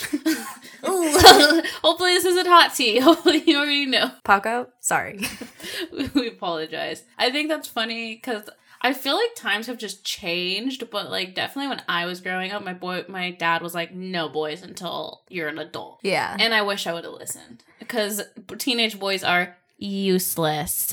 Hopefully, 1.82 2.14
this 2.14 2.24
isn't 2.24 2.46
hot 2.46 2.74
tea. 2.74 2.98
Hopefully, 3.00 3.42
you 3.46 3.56
already 3.58 3.86
know. 3.86 4.10
Paco, 4.24 4.68
sorry. 4.80 5.20
we 6.14 6.28
apologize. 6.28 7.04
I 7.18 7.30
think 7.30 7.48
that's 7.48 7.68
funny 7.68 8.14
because 8.16 8.48
I 8.82 8.92
feel 8.94 9.14
like 9.16 9.34
times 9.36 9.66
have 9.66 9.78
just 9.78 10.04
changed, 10.04 10.88
but 10.90 11.10
like 11.10 11.34
definitely 11.34 11.68
when 11.68 11.82
I 11.88 12.06
was 12.06 12.20
growing 12.20 12.50
up, 12.52 12.64
my 12.64 12.72
boy, 12.72 13.04
my 13.08 13.30
dad 13.30 13.62
was 13.62 13.74
like, 13.74 13.92
"No 13.94 14.28
boys 14.28 14.62
until 14.62 15.22
you're 15.28 15.48
an 15.48 15.58
adult," 15.58 16.00
Yeah. 16.02 16.36
and 16.38 16.54
I 16.54 16.62
wish 16.62 16.86
I 16.86 16.92
would 16.94 17.04
have 17.04 17.12
listened 17.12 17.62
because 17.78 18.22
teenage 18.58 18.98
boys 18.98 19.22
are 19.22 19.56
useless. 19.76 20.92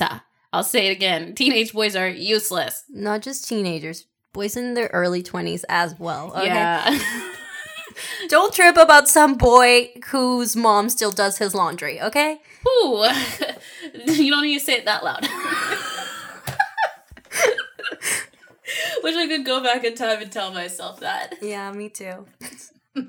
I'll 0.52 0.64
say 0.64 0.88
it 0.88 0.92
again: 0.92 1.34
teenage 1.34 1.72
boys 1.72 1.96
are 1.96 2.08
useless. 2.08 2.84
Not 2.90 3.22
just 3.22 3.48
teenagers, 3.48 4.04
boys 4.34 4.56
in 4.56 4.74
their 4.74 4.88
early 4.92 5.22
20s 5.22 5.64
as 5.68 5.98
well. 5.98 6.32
Okay. 6.36 6.46
Yeah. 6.46 6.98
Don't 8.28 8.54
trip 8.54 8.76
about 8.76 9.08
some 9.08 9.34
boy 9.34 9.90
whose 10.06 10.56
mom 10.56 10.88
still 10.88 11.10
does 11.10 11.38
his 11.38 11.54
laundry, 11.54 12.00
okay? 12.00 12.40
Ooh, 12.66 13.04
you 14.06 14.30
don't 14.30 14.42
need 14.42 14.58
to 14.58 14.64
say 14.64 14.74
it 14.74 14.84
that 14.84 15.04
loud. 15.04 15.22
Wish 19.02 19.16
I 19.16 19.26
could 19.26 19.44
go 19.46 19.62
back 19.62 19.84
in 19.84 19.94
time 19.94 20.20
and 20.20 20.30
tell 20.30 20.52
myself 20.52 21.00
that. 21.00 21.36
Yeah, 21.40 21.72
me 21.72 21.88
too. 21.88 22.26
I 22.96 23.02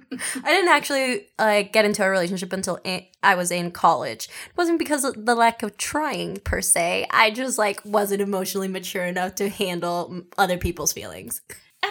didn't 0.46 0.70
actually 0.70 1.28
like 1.38 1.74
get 1.74 1.86
into 1.86 2.04
a 2.04 2.10
relationship 2.10 2.54
until 2.54 2.80
I 2.86 3.08
I 3.24 3.36
was 3.36 3.52
in 3.52 3.72
college. 3.72 4.26
It 4.26 4.58
wasn't 4.58 4.80
because 4.80 5.04
of 5.04 5.26
the 5.26 5.36
lack 5.36 5.64
of 5.64 5.78
trying 5.78 6.38
per 6.38 6.62
se. 6.62 7.08
I 7.12 7.32
just 7.32 7.58
like 7.58 7.82
wasn't 7.84 8.22
emotionally 8.22 8.68
mature 8.68 9.06
enough 9.06 9.36
to 9.36 9.50
handle 9.50 10.24
other 10.38 10.58
people's 10.58 10.94
feelings. 10.94 11.42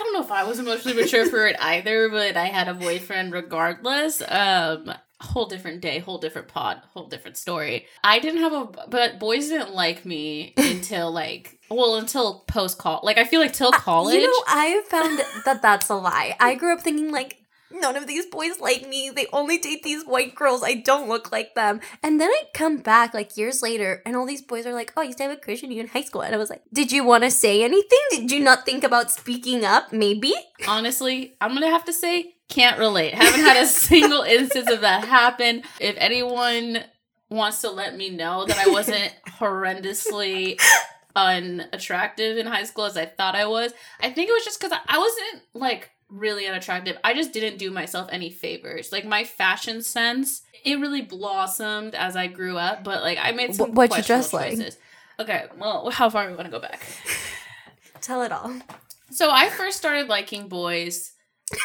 I 0.08 0.10
don't 0.10 0.20
know 0.20 0.26
if 0.26 0.32
I 0.32 0.44
was 0.44 0.58
emotionally 0.58 0.96
mature 1.02 1.26
for 1.26 1.46
it 1.46 1.56
either, 1.60 2.08
but 2.08 2.36
I 2.36 2.46
had 2.46 2.68
a 2.68 2.74
boyfriend 2.74 3.32
regardless. 3.32 4.22
Um, 4.26 4.90
whole 5.20 5.46
different 5.46 5.82
day, 5.82 5.98
whole 5.98 6.16
different 6.16 6.48
pod, 6.48 6.80
whole 6.94 7.08
different 7.08 7.36
story. 7.36 7.86
I 8.02 8.18
didn't 8.18 8.40
have 8.40 8.52
a, 8.54 8.86
but 8.88 9.18
boys 9.18 9.48
didn't 9.48 9.74
like 9.74 10.06
me 10.06 10.54
until 10.56 11.12
like, 11.12 11.58
well, 11.70 11.96
until 11.96 12.44
post 12.46 12.78
college. 12.78 13.04
Like 13.04 13.18
I 13.18 13.24
feel 13.24 13.40
like 13.40 13.52
till 13.52 13.70
college. 13.72 14.14
You 14.14 14.22
know, 14.22 14.42
I 14.46 14.82
found 14.88 15.20
that 15.44 15.60
that's 15.60 15.90
a 15.90 15.94
lie. 15.94 16.36
I 16.40 16.54
grew 16.54 16.72
up 16.72 16.80
thinking 16.80 17.10
like 17.10 17.37
none 17.70 17.96
of 17.96 18.06
these 18.06 18.26
boys 18.26 18.60
like 18.60 18.88
me. 18.88 19.10
They 19.10 19.26
only 19.32 19.58
date 19.58 19.82
these 19.82 20.04
white 20.04 20.34
girls. 20.34 20.62
I 20.62 20.74
don't 20.74 21.08
look 21.08 21.32
like 21.32 21.54
them. 21.54 21.80
And 22.02 22.20
then 22.20 22.30
I 22.30 22.44
come 22.54 22.78
back 22.78 23.14
like 23.14 23.36
years 23.36 23.62
later, 23.62 24.02
and 24.04 24.16
all 24.16 24.26
these 24.26 24.42
boys 24.42 24.66
are 24.66 24.74
like, 24.74 24.92
"Oh, 24.96 25.02
I 25.02 25.04
used 25.04 25.18
to 25.18 25.24
have 25.24 25.32
a 25.32 25.36
crush 25.40 25.62
on 25.64 25.70
you 25.70 25.80
in 25.80 25.88
high 25.88 26.02
school." 26.02 26.22
And 26.22 26.34
I 26.34 26.38
was 26.38 26.50
like, 26.50 26.62
"Did 26.72 26.92
you 26.92 27.04
want 27.04 27.24
to 27.24 27.30
say 27.30 27.62
anything? 27.62 27.98
Did 28.10 28.30
you 28.30 28.40
not 28.40 28.64
think 28.64 28.84
about 28.84 29.10
speaking 29.10 29.64
up? 29.64 29.92
Maybe." 29.92 30.34
honestly, 30.66 31.34
I'm 31.40 31.54
gonna 31.54 31.70
have 31.70 31.84
to 31.84 31.92
say, 31.92 32.34
can't 32.48 32.78
relate. 32.78 33.14
Haven't 33.14 33.40
had 33.40 33.62
a 33.62 33.66
single 33.90 34.22
instance 34.22 34.70
of 34.70 34.80
that 34.80 35.04
happen. 35.04 35.62
If 35.80 35.96
anyone 35.98 36.84
wants 37.28 37.60
to 37.60 37.70
let 37.70 37.96
me 37.96 38.10
know 38.10 38.46
that 38.46 38.58
I 38.58 38.70
wasn't 38.70 39.12
horrendously 39.38 40.58
unattractive 41.16 42.38
in 42.38 42.46
high 42.46 42.64
school 42.64 42.84
as 42.84 42.96
I 42.96 43.06
thought 43.06 43.34
I 43.34 43.46
was, 43.46 43.72
I 44.00 44.10
think 44.10 44.30
it 44.30 44.32
was 44.32 44.44
just 44.44 44.60
because 44.60 44.76
I 44.86 44.98
wasn't 44.98 45.42
like 45.54 45.90
really 46.08 46.46
unattractive. 46.46 46.96
I 47.04 47.14
just 47.14 47.32
didn't 47.32 47.58
do 47.58 47.70
myself 47.70 48.08
any 48.12 48.30
favors. 48.30 48.92
Like 48.92 49.04
my 49.04 49.24
fashion 49.24 49.82
sense, 49.82 50.42
it 50.64 50.80
really 50.80 51.02
blossomed 51.02 51.94
as 51.94 52.16
I 52.16 52.26
grew 52.26 52.56
up, 52.56 52.84
but 52.84 53.02
like 53.02 53.18
I 53.20 53.32
made 53.32 53.54
some 53.54 53.72
what'd 53.74 53.96
you 53.96 54.02
dress 54.02 54.32
like? 54.32 54.58
Okay, 55.20 55.46
well, 55.58 55.90
how 55.90 56.08
far 56.10 56.24
do 56.24 56.30
we 56.30 56.36
want 56.36 56.46
to 56.46 56.52
go 56.52 56.60
back? 56.60 56.80
Tell 58.00 58.22
it 58.22 58.32
all. 58.32 58.52
So 59.10 59.30
I 59.30 59.48
first 59.48 59.76
started 59.76 60.08
liking 60.08 60.48
boys 60.48 61.12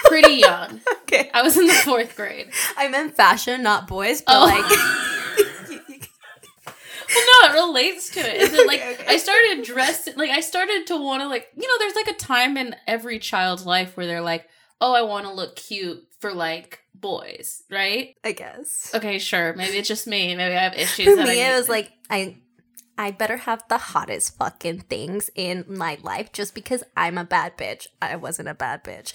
pretty 0.05 0.33
young. 0.35 0.81
okay. 1.03 1.29
I 1.33 1.41
was 1.43 1.57
in 1.57 1.67
the 1.67 1.73
fourth 1.73 2.15
grade. 2.15 2.49
I 2.77 2.87
meant 2.87 3.15
fashion, 3.15 3.61
not 3.63 3.87
boys, 3.87 4.21
but 4.21 4.35
Oh. 4.35 4.45
like. 4.45 5.09
Relates 7.53 8.09
to 8.11 8.19
it. 8.19 8.41
Is 8.41 8.53
it 8.53 8.67
like. 8.67 8.81
I 9.07 9.17
started 9.17 9.63
dressing, 9.63 10.15
like 10.15 10.29
I 10.29 10.41
started 10.41 10.87
to 10.87 10.97
want 10.97 11.21
to, 11.21 11.27
like 11.27 11.47
you 11.55 11.67
know, 11.67 11.73
there's 11.79 11.95
like 11.95 12.07
a 12.07 12.13
time 12.13 12.57
in 12.57 12.75
every 12.87 13.19
child's 13.19 13.65
life 13.65 13.95
where 13.95 14.07
they're 14.07 14.21
like, 14.21 14.47
oh, 14.81 14.93
I 14.93 15.03
want 15.03 15.25
to 15.25 15.33
look 15.33 15.55
cute 15.55 16.05
for 16.19 16.33
like 16.33 16.79
boys, 16.95 17.63
right? 17.69 18.15
I 18.23 18.31
guess. 18.31 18.91
Okay, 18.93 19.19
sure. 19.19 19.53
Maybe 19.53 19.77
it's 19.77 19.87
just 19.87 20.07
me. 20.07 20.35
Maybe 20.35 20.55
I 20.55 20.63
have 20.63 20.75
issues. 20.75 21.17
For 21.17 21.23
me, 21.23 21.41
it 21.41 21.55
was 21.55 21.69
like 21.69 21.91
I. 22.09 22.37
I 22.95 23.09
better 23.09 23.37
have 23.37 23.63
the 23.69 23.79
hottest 23.79 24.37
fucking 24.37 24.81
things 24.81 25.31
in 25.33 25.65
my 25.67 25.97
life 26.03 26.31
just 26.31 26.53
because 26.53 26.83
I'm 26.95 27.17
a 27.17 27.23
bad 27.23 27.57
bitch. 27.57 27.87
I 27.99 28.17
wasn't 28.17 28.49
a 28.49 28.53
bad 28.53 28.83
bitch. 28.83 29.13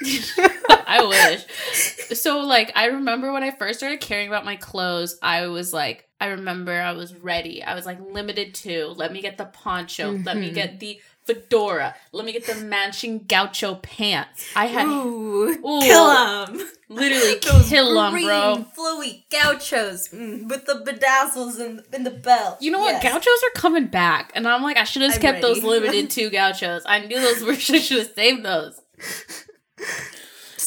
I 0.86 1.04
wish. 1.06 1.44
So 2.08 2.40
like 2.40 2.72
I 2.74 2.86
remember 2.86 3.32
when 3.34 3.42
I 3.42 3.50
first 3.50 3.80
started 3.80 4.00
caring 4.00 4.28
about 4.28 4.46
my 4.46 4.56
clothes, 4.56 5.18
I 5.22 5.48
was 5.48 5.74
like 5.74 6.07
I 6.20 6.26
remember 6.26 6.72
I 6.72 6.92
was 6.92 7.14
ready. 7.14 7.62
I 7.62 7.74
was 7.74 7.86
like 7.86 7.98
limited 8.00 8.54
to 8.56 8.86
let 8.96 9.12
me 9.12 9.20
get 9.22 9.38
the 9.38 9.44
poncho, 9.46 10.10
let 10.24 10.36
me 10.36 10.50
Mhm. 10.50 10.54
get 10.54 10.80
the 10.80 11.00
fedora, 11.24 11.94
let 12.12 12.24
me 12.24 12.32
get 12.32 12.46
the 12.46 12.54
matching 12.56 13.24
gaucho 13.28 13.74
pants. 13.76 14.46
I 14.56 14.66
had 14.66 14.86
Ooh, 14.86 15.50
Ooh. 15.64 15.80
kill 15.82 16.10
'em. 16.10 16.70
literally 16.88 17.38
Those 17.42 17.68
kill 17.68 18.00
'em, 18.00 18.12
green, 18.12 18.26
bro. 18.26 18.66
flowy 18.76 19.24
gauchos 19.30 20.08
mm, 20.08 20.48
with 20.48 20.64
the 20.66 20.82
bedazzles 20.86 21.60
in, 21.60 21.82
in 21.92 22.02
the 22.04 22.10
belt. 22.10 22.60
You 22.62 22.70
know 22.72 22.80
what? 22.80 22.94
Yes. 22.94 23.02
Gauchos 23.12 23.42
are 23.44 23.60
coming 23.60 23.86
back, 23.86 24.32
and 24.34 24.48
I'm 24.48 24.62
like, 24.62 24.78
I 24.78 24.84
should 24.84 25.02
have 25.02 25.20
kept 25.20 25.42
those 25.42 25.62
limited 25.62 26.08
to 26.16 26.30
gauchos. 26.30 26.82
I 26.86 27.00
knew 27.00 27.20
those 27.20 27.42
were. 27.44 27.52
I 27.52 27.56
should 27.56 27.98
have 27.98 28.12
saved 28.14 28.42
those. 28.44 28.80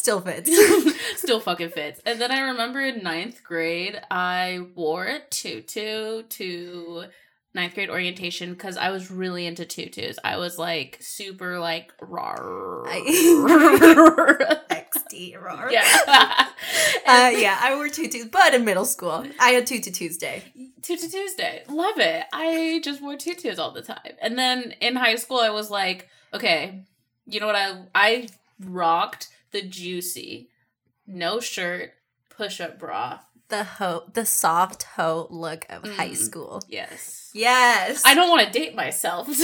Still 0.01 0.19
fits. 0.19 0.49
Still 1.17 1.39
fucking 1.39 1.69
fits. 1.69 2.01
And 2.07 2.19
then 2.19 2.31
I 2.31 2.39
remember 2.39 2.79
in 2.79 3.03
ninth 3.03 3.43
grade, 3.43 4.01
I 4.09 4.65
wore 4.73 5.05
a 5.05 5.19
tutu 5.29 6.23
to 6.23 7.03
ninth 7.53 7.75
grade 7.75 7.91
orientation 7.91 8.53
because 8.53 8.77
I 8.77 8.89
was 8.89 9.11
really 9.11 9.45
into 9.45 9.63
tutus. 9.63 10.17
I 10.23 10.37
was 10.37 10.57
like 10.57 10.97
super 11.01 11.59
like 11.59 11.93
rawr. 11.99 12.83
XD. 14.71 15.39
rawr. 15.39 15.71
yeah. 15.71 16.47
Uh, 17.05 17.31
yeah, 17.35 17.59
I 17.61 17.75
wore 17.75 17.87
tutus, 17.87 18.25
but 18.25 18.55
in 18.55 18.65
middle 18.65 18.85
school, 18.85 19.23
I 19.39 19.49
had 19.49 19.67
tutu 19.67 19.91
Tuesday. 19.91 20.41
Tutu 20.81 21.09
Tuesday. 21.09 21.61
Love 21.69 21.99
it. 21.99 22.25
I 22.33 22.81
just 22.83 23.03
wore 23.03 23.17
tutus 23.17 23.59
all 23.59 23.69
the 23.69 23.83
time. 23.83 24.13
And 24.19 24.35
then 24.35 24.73
in 24.81 24.95
high 24.95 25.17
school, 25.17 25.37
I 25.37 25.51
was 25.51 25.69
like, 25.69 26.09
okay, 26.33 26.85
you 27.27 27.39
know 27.39 27.45
what? 27.45 27.55
I 27.55 27.83
I 27.93 28.29
rocked 28.65 29.29
the 29.51 29.61
juicy, 29.61 30.49
no 31.07 31.39
shirt, 31.39 31.93
push 32.29 32.59
up 32.61 32.79
bra. 32.79 33.19
The 33.49 33.63
hoe, 33.65 34.03
the 34.13 34.25
soft 34.25 34.83
hoe 34.83 35.27
look 35.29 35.65
of 35.69 35.83
high 35.95 36.11
Mm. 36.11 36.15
school. 36.17 36.61
Yes. 36.69 37.29
Yes. 37.33 38.01
I 38.05 38.13
don't 38.13 38.29
want 38.29 38.45
to 38.51 38.51
date 38.59 38.75
myself. 38.75 39.27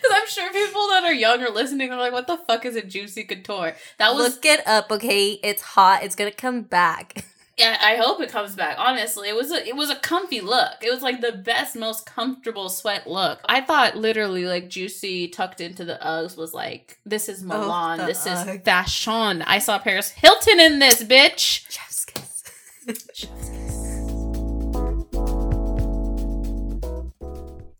Because 0.00 0.16
I'm 0.16 0.28
sure 0.28 0.52
people 0.52 0.86
that 0.90 1.02
are 1.04 1.12
young 1.12 1.42
are 1.42 1.50
listening 1.50 1.90
are 1.90 1.98
like, 1.98 2.12
what 2.12 2.28
the 2.28 2.36
fuck 2.36 2.64
is 2.64 2.76
a 2.76 2.82
juicy 2.82 3.24
couture? 3.24 3.74
That 3.98 4.14
was, 4.14 4.34
Look 4.36 4.44
it 4.46 4.66
up, 4.68 4.90
okay? 4.92 5.32
It's 5.42 5.62
hot. 5.62 6.04
It's 6.04 6.14
gonna 6.14 6.30
come 6.30 6.62
back. 6.62 7.24
yeah, 7.56 7.78
I 7.80 7.96
hope 7.96 8.20
it 8.20 8.30
comes 8.30 8.56
back. 8.56 8.76
Honestly, 8.78 9.28
it 9.28 9.36
was 9.36 9.52
a, 9.52 9.66
it 9.66 9.76
was 9.76 9.88
a 9.88 9.96
comfy 9.96 10.40
look. 10.40 10.72
It 10.82 10.92
was 10.92 11.02
like 11.02 11.20
the 11.20 11.32
best, 11.32 11.76
most 11.76 12.04
comfortable 12.04 12.68
sweat 12.68 13.06
look. 13.06 13.40
I 13.44 13.60
thought 13.60 13.96
literally 13.96 14.44
like 14.44 14.68
juicy 14.68 15.28
tucked 15.28 15.60
into 15.60 15.84
the 15.84 15.98
Uggs 16.02 16.36
was 16.36 16.52
like, 16.52 16.98
this 17.06 17.28
is 17.28 17.42
oh, 17.44 17.46
Milan. 17.46 17.98
the 17.98 18.06
this 18.06 18.26
is 18.26 18.38
Ugg. 18.40 18.64
fashion. 18.64 19.42
I 19.42 19.58
saw 19.60 19.78
Paris 19.78 20.10
Hilton 20.10 20.58
in 20.58 20.80
this, 20.80 21.04
bitch. 21.04 21.70
Chef's 21.70 22.04
kiss. 22.04 22.44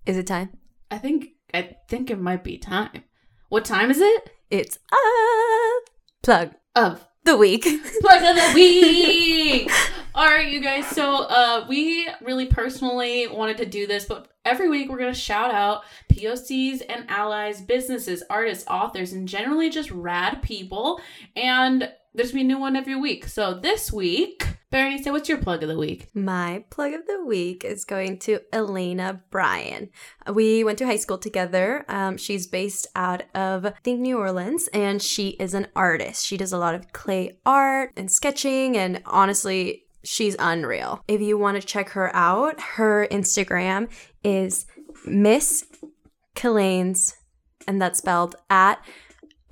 Is 0.06 0.16
it 0.18 0.26
time? 0.26 0.50
I 0.90 0.98
think, 0.98 1.30
I 1.52 1.76
think 1.88 2.10
it 2.10 2.20
might 2.20 2.44
be 2.44 2.58
time. 2.58 3.04
What 3.48 3.64
time 3.64 3.90
is 3.90 4.00
it? 4.00 4.30
It's 4.50 4.78
up. 4.92 5.90
Plug 6.22 6.54
Of 6.76 7.06
the 7.24 7.36
week. 7.38 7.62
plug 8.00 8.22
of 8.22 8.36
the 8.36 8.52
week. 8.54 9.70
All 10.14 10.26
right, 10.26 10.46
you 10.46 10.60
guys. 10.60 10.86
So, 10.88 11.24
uh, 11.24 11.64
we 11.68 12.06
really 12.20 12.46
personally 12.46 13.26
wanted 13.26 13.56
to 13.58 13.66
do 13.66 13.86
this, 13.86 14.04
but 14.04 14.28
every 14.44 14.68
week 14.68 14.90
we're 14.90 14.98
gonna 14.98 15.14
shout 15.14 15.50
out 15.50 15.84
POCs 16.12 16.82
and 16.88 17.06
allies, 17.08 17.62
businesses, 17.62 18.22
artists, 18.28 18.66
authors, 18.68 19.12
and 19.12 19.26
generally 19.26 19.70
just 19.70 19.90
rad 19.90 20.42
people. 20.42 21.00
And 21.34 21.90
there's 22.14 22.30
gonna 22.30 22.44
be 22.44 22.52
a 22.52 22.54
new 22.54 22.58
one 22.58 22.76
every 22.76 22.94
week. 22.94 23.26
So 23.26 23.54
this 23.54 23.90
week, 23.90 24.46
Bernice 24.74 25.06
what's 25.06 25.28
your 25.28 25.38
plug 25.38 25.62
of 25.62 25.68
the 25.68 25.78
week? 25.78 26.08
My 26.14 26.64
plug 26.68 26.94
of 26.94 27.06
the 27.06 27.24
week 27.24 27.64
is 27.64 27.84
going 27.84 28.18
to 28.18 28.40
Elena 28.52 29.22
Bryan. 29.30 29.90
We 30.32 30.64
went 30.64 30.78
to 30.78 30.86
high 30.86 30.96
school 30.96 31.16
together. 31.16 31.84
Um, 31.86 32.16
she's 32.16 32.48
based 32.48 32.88
out 32.96 33.22
of, 33.36 33.66
I 33.66 33.74
think, 33.84 34.00
New 34.00 34.18
Orleans, 34.18 34.68
and 34.72 35.00
she 35.00 35.28
is 35.38 35.54
an 35.54 35.68
artist. 35.76 36.26
She 36.26 36.36
does 36.36 36.52
a 36.52 36.58
lot 36.58 36.74
of 36.74 36.92
clay 36.92 37.38
art 37.46 37.92
and 37.96 38.10
sketching, 38.10 38.76
and 38.76 39.00
honestly, 39.06 39.84
she's 40.02 40.34
unreal. 40.40 41.04
If 41.06 41.20
you 41.20 41.38
want 41.38 41.60
to 41.60 41.64
check 41.64 41.90
her 41.90 42.10
out, 42.12 42.60
her 42.60 43.06
Instagram 43.12 43.88
is 44.24 44.66
Miss 45.06 45.66
Kalanes, 46.34 47.12
and 47.68 47.80
that's 47.80 48.00
spelled 48.00 48.34
at 48.50 48.84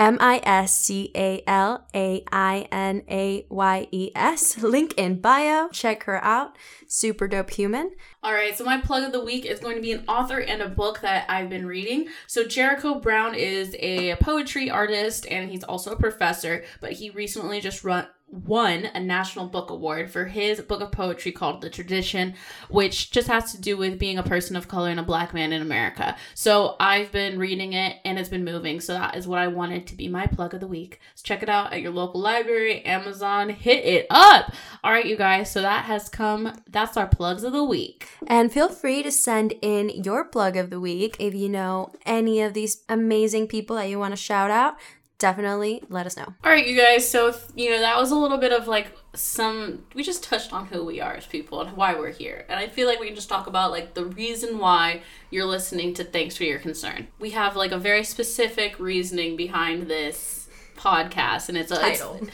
M 0.03 0.19
I 0.21 0.41
S 0.43 0.75
C 0.75 1.13
A 1.15 1.45
L 1.47 1.87
A 1.95 2.25
I 2.33 2.67
N 2.73 3.05
A 3.09 3.47
Y 3.49 3.87
E 3.93 4.11
S. 4.17 4.59
Link 4.61 4.95
in 4.95 5.21
bio. 5.21 5.69
Check 5.69 6.03
her 6.05 6.23
out. 6.25 6.59
Super 6.89 7.29
dope 7.29 7.51
human. 7.51 7.93
All 8.21 8.33
right, 8.33 8.59
so 8.59 8.65
my 8.65 8.81
plug 8.81 9.05
of 9.05 9.13
the 9.13 9.25
week 9.25 9.47
is 9.47 9.61
going 9.61 9.77
to 9.77 9.81
be 9.81 9.93
an 9.93 10.03
author 10.09 10.41
and 10.41 10.61
a 10.61 10.69
book 10.69 11.03
that 11.03 11.31
I've 11.31 11.49
been 11.49 11.67
reading. 11.67 12.09
So 12.27 12.45
Jericho 12.45 12.97
Brown 12.97 13.37
is 13.37 13.77
a 13.79 14.17
poetry 14.17 14.69
artist 14.71 15.25
and 15.31 15.49
he's 15.49 15.63
also 15.63 15.93
a 15.93 15.97
professor, 15.97 16.65
but 16.81 16.95
he 16.95 17.11
recently 17.11 17.61
just 17.61 17.85
run 17.85 18.09
won 18.33 18.87
a 18.95 19.01
national 19.01 19.47
book 19.47 19.71
award 19.71 20.11
for 20.11 20.25
his 20.25 20.61
book 20.63 20.81
of 20.81 20.91
poetry 20.91 21.31
called 21.31 21.61
The 21.61 21.71
Tradition, 21.71 22.35
which 22.71 23.11
just 23.11 23.29
has 23.29 23.53
to 23.53 23.61
do 23.61 23.77
with 23.77 23.99
being 23.99 24.19
a 24.19 24.23
person 24.23 24.57
of 24.57 24.69
color 24.69 24.89
and 24.89 24.99
a 24.99 25.05
black 25.05 25.35
man 25.35 25.53
in 25.53 25.61
America. 25.61 26.17
So 26.35 26.77
I've 26.81 27.13
been 27.13 27.39
reading 27.39 27.75
it 27.75 27.99
and 28.05 28.19
it's 28.19 28.31
been 28.31 28.45
moving. 28.45 28.81
So 28.81 28.95
that 28.95 29.17
is 29.17 29.29
what 29.29 29.39
I 29.39 29.49
wanted 29.49 29.87
to 29.89 29.95
be 29.95 30.09
my 30.09 30.27
plug 30.27 30.55
of 30.55 30.61
the 30.61 30.67
week. 30.67 31.01
So 31.15 31.23
check 31.25 31.43
it 31.43 31.49
out 31.51 31.73
at 31.73 31.83
your 31.83 31.93
local 31.93 32.21
library, 32.21 32.83
Amazon, 32.85 33.51
hit 33.51 33.85
it 33.85 34.07
up. 34.09 34.53
All 34.83 34.91
right, 34.91 35.07
you 35.07 35.17
guys. 35.17 35.53
So 35.53 35.61
that 35.61 35.85
has 35.85 36.09
come. 36.09 36.55
That's 36.69 36.97
our 36.97 37.07
plugs 37.07 37.45
of 37.45 37.53
the 37.53 37.65
week. 37.65 38.09
And 38.27 38.51
feel 38.51 38.71
free 38.71 39.03
to 39.03 39.13
send 39.13 39.55
in 39.61 39.91
your 39.91 40.25
plug 40.25 40.57
of 40.57 40.71
the 40.71 40.81
week 40.81 41.17
if 41.19 41.35
you 41.35 41.51
know 41.51 41.93
any 42.07 42.41
of 42.41 42.55
these 42.55 42.83
amazing 42.89 43.47
people 43.47 43.77
that 43.77 43.89
you 43.89 43.99
want 43.99 44.13
to 44.13 44.17
shout 44.17 44.51
out. 44.51 44.77
Definitely 45.23 45.85
let 45.89 46.05
us 46.05 46.17
know. 46.17 46.35
All 46.43 46.51
right, 46.51 46.67
you 46.67 46.77
guys. 46.77 47.09
So, 47.09 47.33
you 47.55 47.71
know, 47.71 47.79
that 47.79 47.97
was 47.97 48.11
a 48.11 48.17
little 48.17 48.39
bit 48.39 48.51
of 48.53 48.67
like 48.67 48.89
some, 49.15 49.85
we 49.95 50.03
just 50.03 50.25
touched 50.25 50.53
on 50.53 50.67
who 50.67 50.85
we 50.85 51.01
are 51.01 51.13
as 51.15 51.27
people 51.27 51.61
and 51.61 51.77
why 51.77 51.95
we're 51.95 52.11
here. 52.11 52.45
And 52.49 52.59
I 52.59 52.67
feel 52.67 52.89
like 52.89 52.99
we 52.99 53.07
can 53.07 53.15
just 53.15 53.29
talk 53.29 53.47
about 53.47 53.71
like 53.71 53.95
the 53.95 54.05
reason 54.05 54.59
why 54.59 55.03
you're 55.31 55.47
listening 55.47 55.95
to 55.95 56.03
Thanks 56.03 56.37
for 56.37 56.43
Your 56.43 56.59
Concern. 56.59 57.07
We 57.21 57.31
have 57.31 57.55
like 57.55 57.71
a 57.71 57.79
very 57.79 58.03
specific 58.03 58.81
reasoning 58.81 59.37
behind 59.37 59.87
this 59.87 60.49
podcast, 60.77 61.49
and 61.49 61.57
it's 61.57 61.71
a 61.71 61.77
it's- 61.77 62.01
Title. 62.01 62.17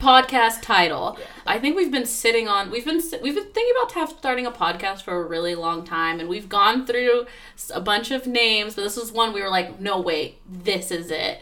podcast 0.00 0.62
title. 0.62 1.16
I 1.46 1.60
think 1.60 1.76
we've 1.76 1.92
been 1.92 2.06
sitting 2.06 2.48
on 2.48 2.72
we've 2.72 2.84
been 2.84 3.00
we've 3.22 3.36
been 3.36 3.52
thinking 3.52 3.74
about 3.80 4.10
starting 4.18 4.46
a 4.46 4.50
podcast 4.50 5.02
for 5.02 5.22
a 5.22 5.24
really 5.24 5.54
long 5.54 5.84
time 5.84 6.18
and 6.18 6.28
we've 6.28 6.48
gone 6.48 6.86
through 6.86 7.26
a 7.72 7.80
bunch 7.80 8.10
of 8.10 8.26
names, 8.26 8.74
but 8.74 8.82
this 8.82 8.96
was 8.96 9.12
one 9.12 9.32
we 9.32 9.40
were 9.40 9.48
like, 9.48 9.78
"No, 9.78 10.00
wait, 10.00 10.40
this 10.50 10.90
is 10.90 11.12
it." 11.12 11.40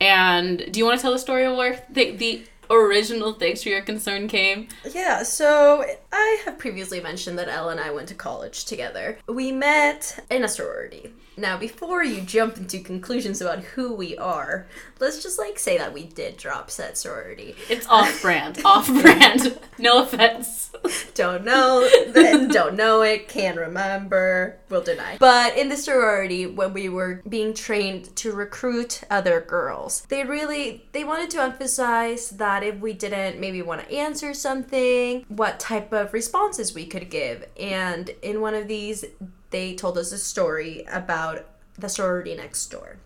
And 0.00 0.72
do 0.72 0.78
you 0.78 0.84
want 0.84 0.98
to 0.98 1.02
tell 1.02 1.12
the 1.12 1.18
story 1.18 1.44
of 1.44 1.56
where 1.56 1.84
the, 1.90 2.12
the 2.12 2.42
original 2.70 3.32
thanks 3.34 3.62
for 3.62 3.68
your 3.68 3.82
concern 3.82 4.28
came? 4.28 4.68
Yeah, 4.92 5.22
so 5.22 5.84
I 6.12 6.42
have 6.44 6.58
previously 6.58 7.00
mentioned 7.00 7.38
that 7.38 7.48
Elle 7.48 7.70
and 7.70 7.80
I 7.80 7.90
went 7.90 8.08
to 8.08 8.14
college 8.14 8.64
together. 8.64 9.18
We 9.28 9.52
met 9.52 10.24
in 10.30 10.44
a 10.44 10.48
sorority. 10.48 11.12
Now, 11.36 11.56
before 11.56 12.04
you 12.04 12.20
jump 12.20 12.58
into 12.58 12.80
conclusions 12.80 13.40
about 13.40 13.60
who 13.60 13.94
we 13.94 14.16
are, 14.18 14.66
let's 14.98 15.22
just 15.22 15.38
like 15.38 15.58
say 15.58 15.78
that 15.78 15.92
we 15.92 16.04
did 16.04 16.36
drop 16.36 16.70
said 16.70 16.98
sorority. 16.98 17.54
It's 17.68 17.86
off 17.88 18.20
brand. 18.20 18.60
off 18.64 18.86
brand. 18.86 19.58
No 19.78 20.02
offense. 20.02 20.70
Don't 21.14 21.44
know, 21.44 21.88
then 22.08 22.48
don't 22.48 22.74
know 22.74 23.02
it, 23.02 23.28
can't 23.28 23.56
remember, 23.56 24.58
will 24.68 24.82
deny. 24.82 25.16
But 25.18 25.56
in 25.56 25.68
the 25.68 25.76
sorority, 25.76 26.46
when 26.46 26.72
we 26.72 26.88
were 26.88 27.22
being 27.28 27.54
trained 27.54 28.14
to 28.16 28.32
recruit 28.32 29.02
other 29.10 29.40
girls, 29.40 30.02
they 30.08 30.24
really 30.24 30.88
they 30.92 31.04
wanted 31.04 31.30
to 31.30 31.42
emphasize 31.42 32.30
that 32.30 32.62
if 32.62 32.78
we 32.80 32.92
didn't 32.92 33.40
maybe 33.40 33.62
want 33.62 33.82
to 33.82 33.92
answer 33.92 34.34
something, 34.34 35.24
what 35.28 35.60
type 35.60 35.92
of 35.92 36.12
responses 36.12 36.74
we 36.74 36.86
could 36.86 37.10
give. 37.10 37.46
And 37.58 38.10
in 38.22 38.40
one 38.40 38.54
of 38.54 38.68
these, 38.68 39.04
they 39.50 39.74
told 39.74 39.98
us 39.98 40.12
a 40.12 40.18
story 40.18 40.84
about 40.90 41.44
the 41.78 41.88
sorority 41.88 42.34
next 42.34 42.66
door. 42.66 42.98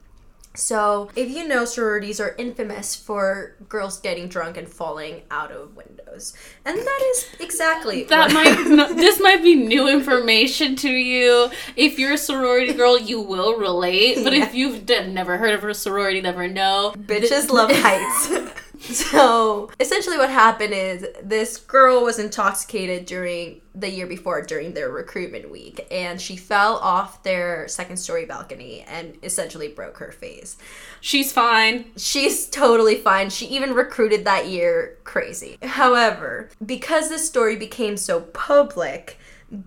So, 0.56 1.10
if 1.16 1.30
you 1.30 1.48
know, 1.48 1.64
sororities 1.64 2.20
are 2.20 2.36
infamous 2.38 2.94
for 2.94 3.56
girls 3.68 3.98
getting 3.98 4.28
drunk 4.28 4.56
and 4.56 4.68
falling 4.68 5.22
out 5.28 5.50
of 5.50 5.74
windows. 5.74 6.32
And 6.64 6.78
that 6.78 7.02
is 7.10 7.26
exactly 7.40 8.04
that 8.04 8.32
what- 8.32 8.34
might 8.34 8.66
no, 8.68 8.92
this 8.94 9.18
might 9.20 9.42
be 9.42 9.56
new 9.56 9.88
information 9.88 10.76
to 10.76 10.88
you. 10.90 11.50
If 11.74 11.98
you're 11.98 12.12
a 12.12 12.18
sorority 12.18 12.72
girl, 12.72 12.96
you 12.96 13.20
will 13.20 13.58
relate. 13.58 14.22
But 14.22 14.32
if 14.32 14.54
you've 14.54 14.86
d- 14.86 15.08
never 15.08 15.38
heard 15.38 15.54
of 15.54 15.64
a 15.64 15.74
sorority, 15.74 16.20
never 16.20 16.46
know. 16.46 16.94
Bitches 16.96 17.50
love 17.50 17.70
heights. 17.74 18.53
so 18.92 19.70
essentially, 19.80 20.18
what 20.18 20.28
happened 20.28 20.74
is 20.74 21.06
this 21.22 21.56
girl 21.56 22.04
was 22.04 22.18
intoxicated 22.18 23.06
during 23.06 23.62
the 23.74 23.88
year 23.88 24.06
before 24.06 24.42
during 24.42 24.74
their 24.74 24.90
recruitment 24.90 25.50
week, 25.50 25.86
and 25.90 26.20
she 26.20 26.36
fell 26.36 26.76
off 26.76 27.22
their 27.22 27.66
second 27.66 27.96
story 27.96 28.26
balcony 28.26 28.84
and 28.86 29.16
essentially 29.22 29.68
broke 29.68 29.96
her 29.98 30.12
face. 30.12 30.58
She's 31.00 31.32
fine. 31.32 31.86
She's 31.96 32.46
totally 32.46 32.96
fine. 32.96 33.30
She 33.30 33.46
even 33.46 33.72
recruited 33.72 34.24
that 34.26 34.48
year 34.48 34.98
crazy. 35.04 35.56
However, 35.62 36.50
because 36.64 37.08
this 37.08 37.26
story 37.26 37.56
became 37.56 37.96
so 37.96 38.20
public, 38.20 39.18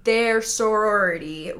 their 0.03 0.41
sorority 0.43 1.53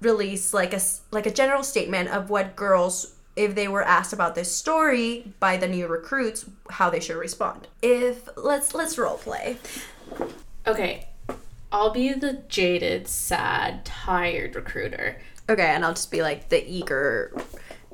released 0.00 0.52
like 0.52 0.74
a 0.74 0.80
like 1.12 1.26
a 1.26 1.30
general 1.30 1.62
statement 1.62 2.08
of 2.08 2.28
what 2.28 2.56
girls 2.56 3.14
if 3.36 3.54
they 3.54 3.68
were 3.68 3.82
asked 3.82 4.12
about 4.12 4.34
this 4.34 4.54
story 4.54 5.32
by 5.40 5.56
the 5.56 5.68
new 5.68 5.86
recruits 5.86 6.44
how 6.70 6.90
they 6.90 7.00
should 7.00 7.16
respond. 7.16 7.66
If 7.80 8.28
let's 8.36 8.74
let's 8.74 8.98
role 8.98 9.16
play. 9.16 9.56
Okay. 10.66 11.06
I'll 11.70 11.90
be 11.90 12.12
the 12.12 12.42
jaded, 12.48 13.08
sad, 13.08 13.86
tired 13.86 14.54
recruiter. 14.54 15.18
Okay, 15.48 15.68
and 15.68 15.84
I'll 15.84 15.94
just 15.94 16.10
be 16.10 16.20
like 16.20 16.50
the 16.50 16.62
eager 16.70 17.34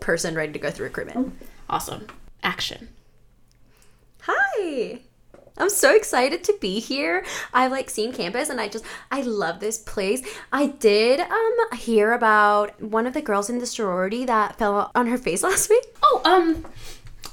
person 0.00 0.34
ready 0.34 0.52
to 0.52 0.58
go 0.58 0.70
through 0.70 0.86
recruitment. 0.86 1.38
Awesome. 1.70 2.06
Action. 2.42 2.88
Hi. 4.22 5.00
I'm 5.58 5.70
so 5.70 5.94
excited 5.94 6.44
to 6.44 6.54
be 6.60 6.80
here. 6.80 7.24
I've 7.52 7.72
like 7.72 7.90
seen 7.90 8.12
campus 8.12 8.48
and 8.48 8.60
I 8.60 8.68
just 8.68 8.84
I 9.10 9.22
love 9.22 9.60
this 9.60 9.78
place. 9.78 10.22
I 10.52 10.68
did 10.68 11.20
um 11.20 11.56
hear 11.76 12.12
about 12.12 12.80
one 12.80 13.06
of 13.06 13.14
the 13.14 13.22
girls 13.22 13.50
in 13.50 13.58
the 13.58 13.66
sorority 13.66 14.24
that 14.24 14.56
fell 14.56 14.90
on 14.94 15.06
her 15.08 15.18
face 15.18 15.42
last 15.50 15.68
week. 15.70 15.84
Oh, 16.02 16.20
um 16.24 16.64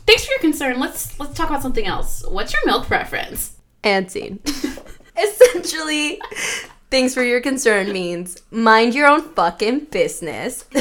thanks 0.05 0.25
for 0.25 0.31
your 0.31 0.39
concern. 0.39 0.79
Let's 0.79 1.19
let's 1.19 1.33
talk 1.33 1.49
about 1.49 1.61
something 1.61 1.85
else. 1.85 2.23
What's 2.27 2.53
your 2.53 2.65
milk 2.65 2.87
preference? 2.87 3.55
And 3.83 4.11
scene. 4.11 4.39
Essentially, 5.17 6.19
thanks 6.89 7.13
for 7.13 7.23
your 7.23 7.39
concern 7.39 7.93
means 7.93 8.41
mind 8.51 8.95
your 8.95 9.07
own 9.07 9.21
fucking 9.21 9.85
business. 9.85 10.65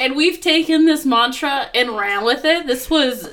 And 0.00 0.16
we've 0.16 0.40
taken 0.40 0.86
this 0.86 1.04
mantra 1.04 1.66
and 1.74 1.90
ran 1.90 2.24
with 2.24 2.42
it. 2.46 2.66
This 2.66 2.88
was 2.88 3.28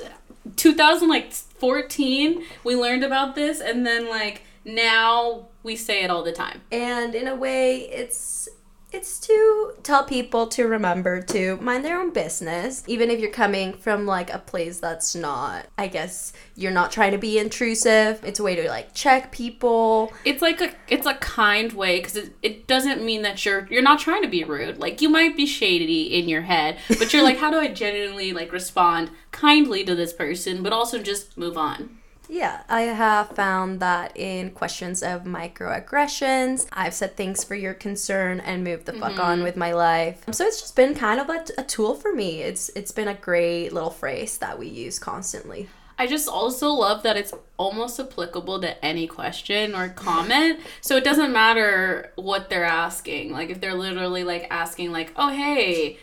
2014. 1.60 2.44
We 2.64 2.76
learned 2.76 3.04
about 3.04 3.34
this 3.34 3.60
and 3.60 3.86
then 3.86 4.08
like 4.08 4.42
now 4.64 5.46
we 5.62 5.76
say 5.76 6.02
it 6.02 6.10
all 6.10 6.22
the 6.22 6.32
time. 6.32 6.62
and 6.70 7.14
in 7.14 7.26
a 7.26 7.34
way 7.34 7.80
it's 7.90 8.48
it's 8.92 9.18
to 9.20 9.74
tell 9.82 10.04
people 10.04 10.46
to 10.46 10.64
remember 10.66 11.20
to 11.20 11.56
mind 11.58 11.84
their 11.84 12.00
own 12.00 12.10
business 12.10 12.82
even 12.86 13.10
if 13.10 13.20
you're 13.20 13.30
coming 13.30 13.72
from 13.72 14.06
like 14.06 14.32
a 14.32 14.38
place 14.38 14.78
that's 14.78 15.14
not 15.14 15.66
i 15.76 15.86
guess 15.86 16.32
you're 16.56 16.72
not 16.72 16.90
trying 16.90 17.12
to 17.12 17.18
be 17.18 17.38
intrusive 17.38 18.22
it's 18.24 18.40
a 18.40 18.42
way 18.42 18.54
to 18.54 18.66
like 18.68 18.94
check 18.94 19.30
people 19.30 20.12
It's 20.24 20.42
like 20.42 20.60
a 20.60 20.72
it's 20.88 21.06
a 21.06 21.14
kind 21.14 21.72
way 21.72 22.00
cuz 22.00 22.16
it, 22.16 22.34
it 22.42 22.66
doesn't 22.66 23.04
mean 23.04 23.22
that 23.22 23.44
you're 23.44 23.66
you're 23.70 23.82
not 23.82 23.98
trying 24.00 24.22
to 24.22 24.28
be 24.28 24.44
rude. 24.44 24.78
Like 24.78 25.00
you 25.00 25.08
might 25.08 25.36
be 25.36 25.46
shady 25.46 26.02
in 26.18 26.28
your 26.28 26.42
head, 26.42 26.78
but 26.88 27.12
you're 27.12 27.22
like 27.22 27.38
how 27.38 27.50
do 27.50 27.58
I 27.58 27.68
genuinely 27.68 28.32
like 28.32 28.52
respond 28.52 29.10
kindly 29.30 29.84
to 29.84 29.94
this 29.94 30.12
person 30.12 30.62
but 30.62 30.72
also 30.72 30.98
just 31.02 31.36
move 31.36 31.56
on. 31.56 31.97
Yeah 32.28 32.62
i 32.68 32.82
have 32.82 33.28
found 33.30 33.80
that 33.80 34.16
in 34.16 34.50
questions 34.50 35.02
of 35.02 35.24
microaggressions 35.24 36.66
i've 36.72 36.94
said 36.94 37.16
thanks 37.16 37.42
for 37.42 37.54
your 37.54 37.74
concern 37.74 38.40
and 38.40 38.62
moved 38.62 38.86
the 38.86 38.92
fuck 38.92 39.18
on 39.18 39.36
mm-hmm. 39.36 39.44
with 39.44 39.56
my 39.56 39.72
life 39.72 40.24
so 40.30 40.44
it's 40.44 40.60
just 40.60 40.76
been 40.76 40.94
kind 40.94 41.20
of 41.20 41.28
a, 41.28 41.44
a 41.58 41.64
tool 41.64 41.94
for 41.94 42.12
me 42.14 42.42
it's 42.42 42.68
it's 42.70 42.92
been 42.92 43.08
a 43.08 43.14
great 43.14 43.72
little 43.72 43.90
phrase 43.90 44.38
that 44.38 44.58
we 44.58 44.66
use 44.66 44.98
constantly 44.98 45.68
I 46.00 46.06
just 46.06 46.28
also 46.28 46.70
love 46.70 47.02
that 47.02 47.16
it's 47.16 47.34
almost 47.56 47.98
applicable 47.98 48.60
to 48.60 48.84
any 48.84 49.08
question 49.08 49.74
or 49.74 49.88
comment. 49.88 50.60
So 50.80 50.96
it 50.96 51.04
doesn't 51.04 51.32
matter 51.32 52.12
what 52.14 52.48
they're 52.48 52.64
asking. 52.64 53.32
Like 53.32 53.50
if 53.50 53.60
they're 53.60 53.74
literally 53.74 54.24
like 54.24 54.46
asking 54.48 54.92
like, 54.92 55.12
"Oh, 55.16 55.28
hey, 55.28 55.98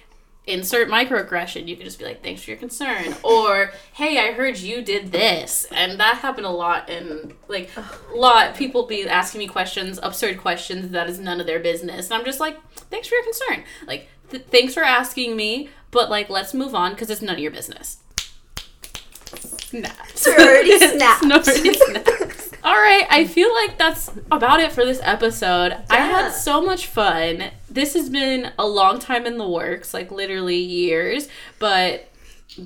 insert 0.47 0.87
microaggression." 0.89 1.67
You 1.67 1.75
can 1.75 1.85
just 1.85 1.99
be 1.99 2.05
like, 2.05 2.23
"Thanks 2.23 2.43
for 2.43 2.51
your 2.51 2.59
concern." 2.59 3.15
Or, 3.23 3.71
"Hey, 3.93 4.17
I 4.19 4.31
heard 4.33 4.57
you 4.57 4.81
did 4.81 5.11
this." 5.11 5.67
And 5.71 5.99
that 5.99 6.17
happened 6.17 6.45
a 6.45 6.51
lot 6.51 6.89
And, 6.89 7.33
like 7.47 7.69
a 7.77 8.15
lot 8.15 8.55
people 8.55 8.83
be 8.85 9.07
asking 9.07 9.39
me 9.39 9.47
questions, 9.47 9.99
absurd 10.03 10.39
questions 10.39 10.91
that 10.91 11.09
is 11.09 11.19
none 11.19 11.39
of 11.39 11.47
their 11.47 11.59
business. 11.59 12.05
And 12.05 12.15
I'm 12.15 12.25
just 12.25 12.39
like, 12.39 12.57
"Thanks 12.91 13.07
for 13.07 13.15
your 13.15 13.23
concern." 13.23 13.63
Like, 13.87 14.07
th- 14.31 14.43
"Thanks 14.51 14.73
for 14.73 14.83
asking 14.83 15.35
me, 15.35 15.69
but 15.91 16.09
like 16.09 16.29
let's 16.29 16.53
move 16.53 16.75
on 16.75 16.95
cuz 16.95 17.09
it's 17.09 17.21
none 17.21 17.35
of 17.35 17.41
your 17.41 17.51
business." 17.51 17.97
Snaps. 19.39 20.21
Sorority 20.21 20.77
snaps. 20.89 21.21
Sorority 21.21 21.73
snaps. 21.73 22.51
All 22.63 22.73
right, 22.75 23.05
I 23.09 23.25
feel 23.25 23.53
like 23.53 23.77
that's 23.77 24.09
about 24.31 24.59
it 24.59 24.71
for 24.71 24.85
this 24.85 24.99
episode. 25.03 25.75
I 25.89 25.97
had 25.97 26.31
so 26.31 26.61
much 26.61 26.87
fun. 26.87 27.51
This 27.75 27.93
has 27.93 28.09
been 28.09 28.53
a 28.57 28.65
long 28.65 28.99
time 28.99 29.25
in 29.25 29.37
the 29.37 29.47
works, 29.47 29.93
like 29.93 30.09
literally 30.09 30.55
years, 30.55 31.27
but 31.59 32.09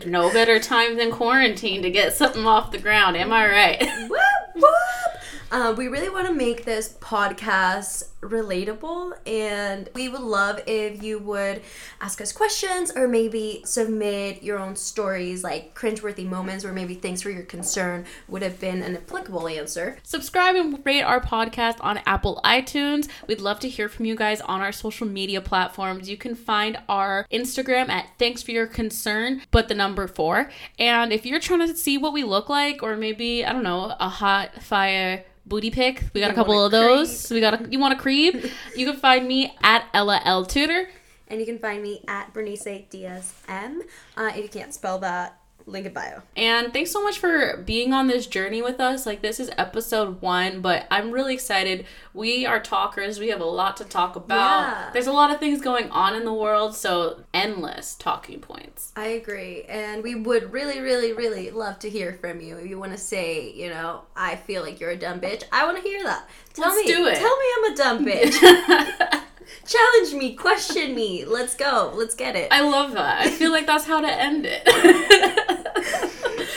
no 0.05 0.31
better 0.31 0.59
time 0.59 0.97
than 0.97 1.11
quarantine 1.11 1.81
to 1.81 1.89
get 1.89 2.13
something 2.13 2.45
off 2.45 2.71
the 2.71 2.77
ground. 2.77 3.17
Am 3.17 3.33
I 3.33 3.49
right? 3.49 4.09
Uh, 5.51 5.73
we 5.75 5.87
really 5.87 6.09
want 6.09 6.27
to 6.27 6.33
make 6.33 6.63
this 6.63 6.95
podcast 7.01 8.03
relatable, 8.21 9.13
and 9.25 9.89
we 9.95 10.07
would 10.07 10.21
love 10.21 10.61
if 10.67 11.01
you 11.01 11.17
would 11.17 11.61
ask 12.01 12.21
us 12.21 12.31
questions 12.31 12.91
or 12.95 13.07
maybe 13.07 13.63
submit 13.65 14.43
your 14.43 14.59
own 14.59 14.75
stories, 14.75 15.43
like 15.43 15.73
cringeworthy 15.73 16.23
moments, 16.23 16.63
or 16.63 16.71
maybe 16.71 16.93
things 16.93 17.23
for 17.23 17.31
your 17.31 17.43
concern 17.43 18.05
would 18.27 18.43
have 18.43 18.59
been 18.59 18.83
an 18.83 18.95
applicable 18.95 19.47
answer. 19.47 19.97
Subscribe 20.03 20.55
and 20.55 20.85
rate 20.85 21.01
our 21.01 21.19
podcast 21.19 21.77
on 21.79 21.99
Apple 22.05 22.39
iTunes. 22.45 23.07
We'd 23.27 23.41
love 23.41 23.59
to 23.61 23.69
hear 23.69 23.89
from 23.89 24.05
you 24.05 24.15
guys 24.15 24.41
on 24.41 24.61
our 24.61 24.71
social 24.71 25.07
media 25.07 25.41
platforms. 25.41 26.07
You 26.07 26.17
can 26.17 26.35
find 26.35 26.77
our 26.87 27.25
Instagram 27.31 27.89
at 27.89 28.07
Thanks 28.19 28.43
for 28.43 28.51
Your 28.51 28.67
Concern, 28.67 29.41
but 29.49 29.67
the 29.67 29.73
number 29.73 30.07
four. 30.07 30.51
And 30.77 31.11
if 31.11 31.25
you're 31.25 31.39
trying 31.39 31.67
to 31.67 31.75
see 31.75 31.97
what 31.97 32.13
we 32.13 32.23
look 32.23 32.49
like, 32.49 32.83
or 32.83 32.95
maybe, 32.95 33.43
I 33.43 33.51
don't 33.51 33.63
know, 33.63 33.95
a 33.99 34.09
hot 34.09 34.61
fire 34.61 35.23
booty 35.49 35.71
pic, 35.71 36.03
we 36.13 36.21
got 36.21 36.27
You 36.27 36.33
a 36.33 36.35
couple 36.35 36.63
of 36.63 36.71
those. 36.71 37.29
We 37.29 37.41
got 37.41 37.59
a, 37.59 37.69
you 37.69 37.79
want 37.79 37.93
a 37.93 37.97
creep? 37.97 38.45
you 38.75 38.85
can 38.85 38.95
find 38.95 39.27
me 39.27 39.57
at 39.61 39.85
Ella 39.93 40.21
L 40.23 40.45
Tutor. 40.45 40.87
And 41.27 41.39
you 41.39 41.45
can 41.45 41.59
find 41.59 41.83
me 41.83 42.03
at 42.07 42.33
Bernice 42.33 42.85
Diaz 42.89 43.33
M. 43.47 43.81
Uh, 44.15 44.31
if 44.35 44.43
you 44.43 44.49
can't 44.49 44.73
spell 44.73 44.99
that, 44.99 45.38
link 45.69 45.85
in 45.85 45.93
bio. 45.93 46.21
And 46.35 46.73
thanks 46.73 46.91
so 46.91 47.03
much 47.03 47.19
for 47.19 47.57
being 47.65 47.93
on 47.93 48.07
this 48.07 48.27
journey 48.27 48.61
with 48.61 48.79
us. 48.79 49.05
Like, 49.05 49.21
this 49.21 49.39
is 49.39 49.49
episode 49.57 50.21
one, 50.21 50.61
but 50.61 50.87
I'm 50.91 51.11
really 51.11 51.33
excited. 51.33 51.85
We 52.13 52.45
are 52.45 52.59
talkers, 52.59 53.19
we 53.19 53.29
have 53.29 53.41
a 53.41 53.45
lot 53.45 53.77
to 53.77 53.85
talk 53.85 54.15
about. 54.15 54.61
Yeah. 54.61 54.89
There's 54.93 55.07
a 55.07 55.11
lot 55.11 55.31
of 55.31 55.39
things 55.39 55.61
going 55.61 55.89
on 55.91 56.15
in 56.15 56.25
the 56.25 56.33
world, 56.33 56.75
so 56.75 57.23
endless 57.33 57.95
talking 57.95 58.39
points. 58.39 58.91
I 58.95 59.07
agree. 59.07 59.63
And 59.63 60.03
we 60.03 60.15
would 60.15 60.51
really, 60.51 60.79
really, 60.79 61.13
really 61.13 61.49
love 61.51 61.79
to 61.79 61.89
hear 61.89 62.13
from 62.13 62.41
you. 62.41 62.57
If 62.57 62.67
you 62.67 62.79
want 62.79 62.91
to 62.91 62.97
say, 62.97 63.51
you 63.51 63.69
know, 63.69 64.03
I 64.15 64.35
feel 64.35 64.61
like 64.63 64.79
you're 64.79 64.91
a 64.91 64.97
dumb 64.97 65.21
bitch, 65.21 65.43
I 65.51 65.65
want 65.65 65.77
to 65.77 65.83
hear 65.83 66.03
that. 66.03 66.27
Tell 66.53 66.69
Let's 66.69 66.87
me. 66.87 66.93
do 66.93 67.05
it. 67.07 67.15
Tell 67.15 67.37
me 67.37 67.45
I'm 67.57 67.73
a 67.73 67.75
dumb 67.75 68.05
bitch. 68.05 69.23
Challenge 69.65 70.13
me, 70.13 70.35
question 70.35 70.93
me. 70.95 71.25
Let's 71.25 71.55
go. 71.55 71.91
Let's 71.95 72.15
get 72.15 72.35
it. 72.35 72.49
I 72.51 72.61
love 72.61 72.93
that. 72.93 73.21
I 73.21 73.29
feel 73.29 73.51
like 73.51 73.65
that's 73.65 73.85
how 73.85 74.01
to 74.01 74.07
end 74.07 74.45
it. 74.47 74.63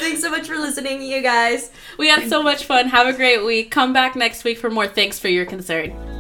Thanks 0.02 0.20
so 0.20 0.30
much 0.30 0.48
for 0.48 0.58
listening, 0.58 1.00
you 1.00 1.22
guys. 1.22 1.70
we 1.96 2.08
had 2.08 2.28
so 2.28 2.42
much 2.42 2.64
fun. 2.64 2.88
Have 2.88 3.06
a 3.06 3.12
great 3.12 3.44
week. 3.44 3.70
Come 3.70 3.92
back 3.92 4.16
next 4.16 4.42
week 4.42 4.58
for 4.58 4.68
more 4.68 4.88
Thanks 4.88 5.20
for 5.20 5.28
Your 5.28 5.46
Concern. 5.46 6.11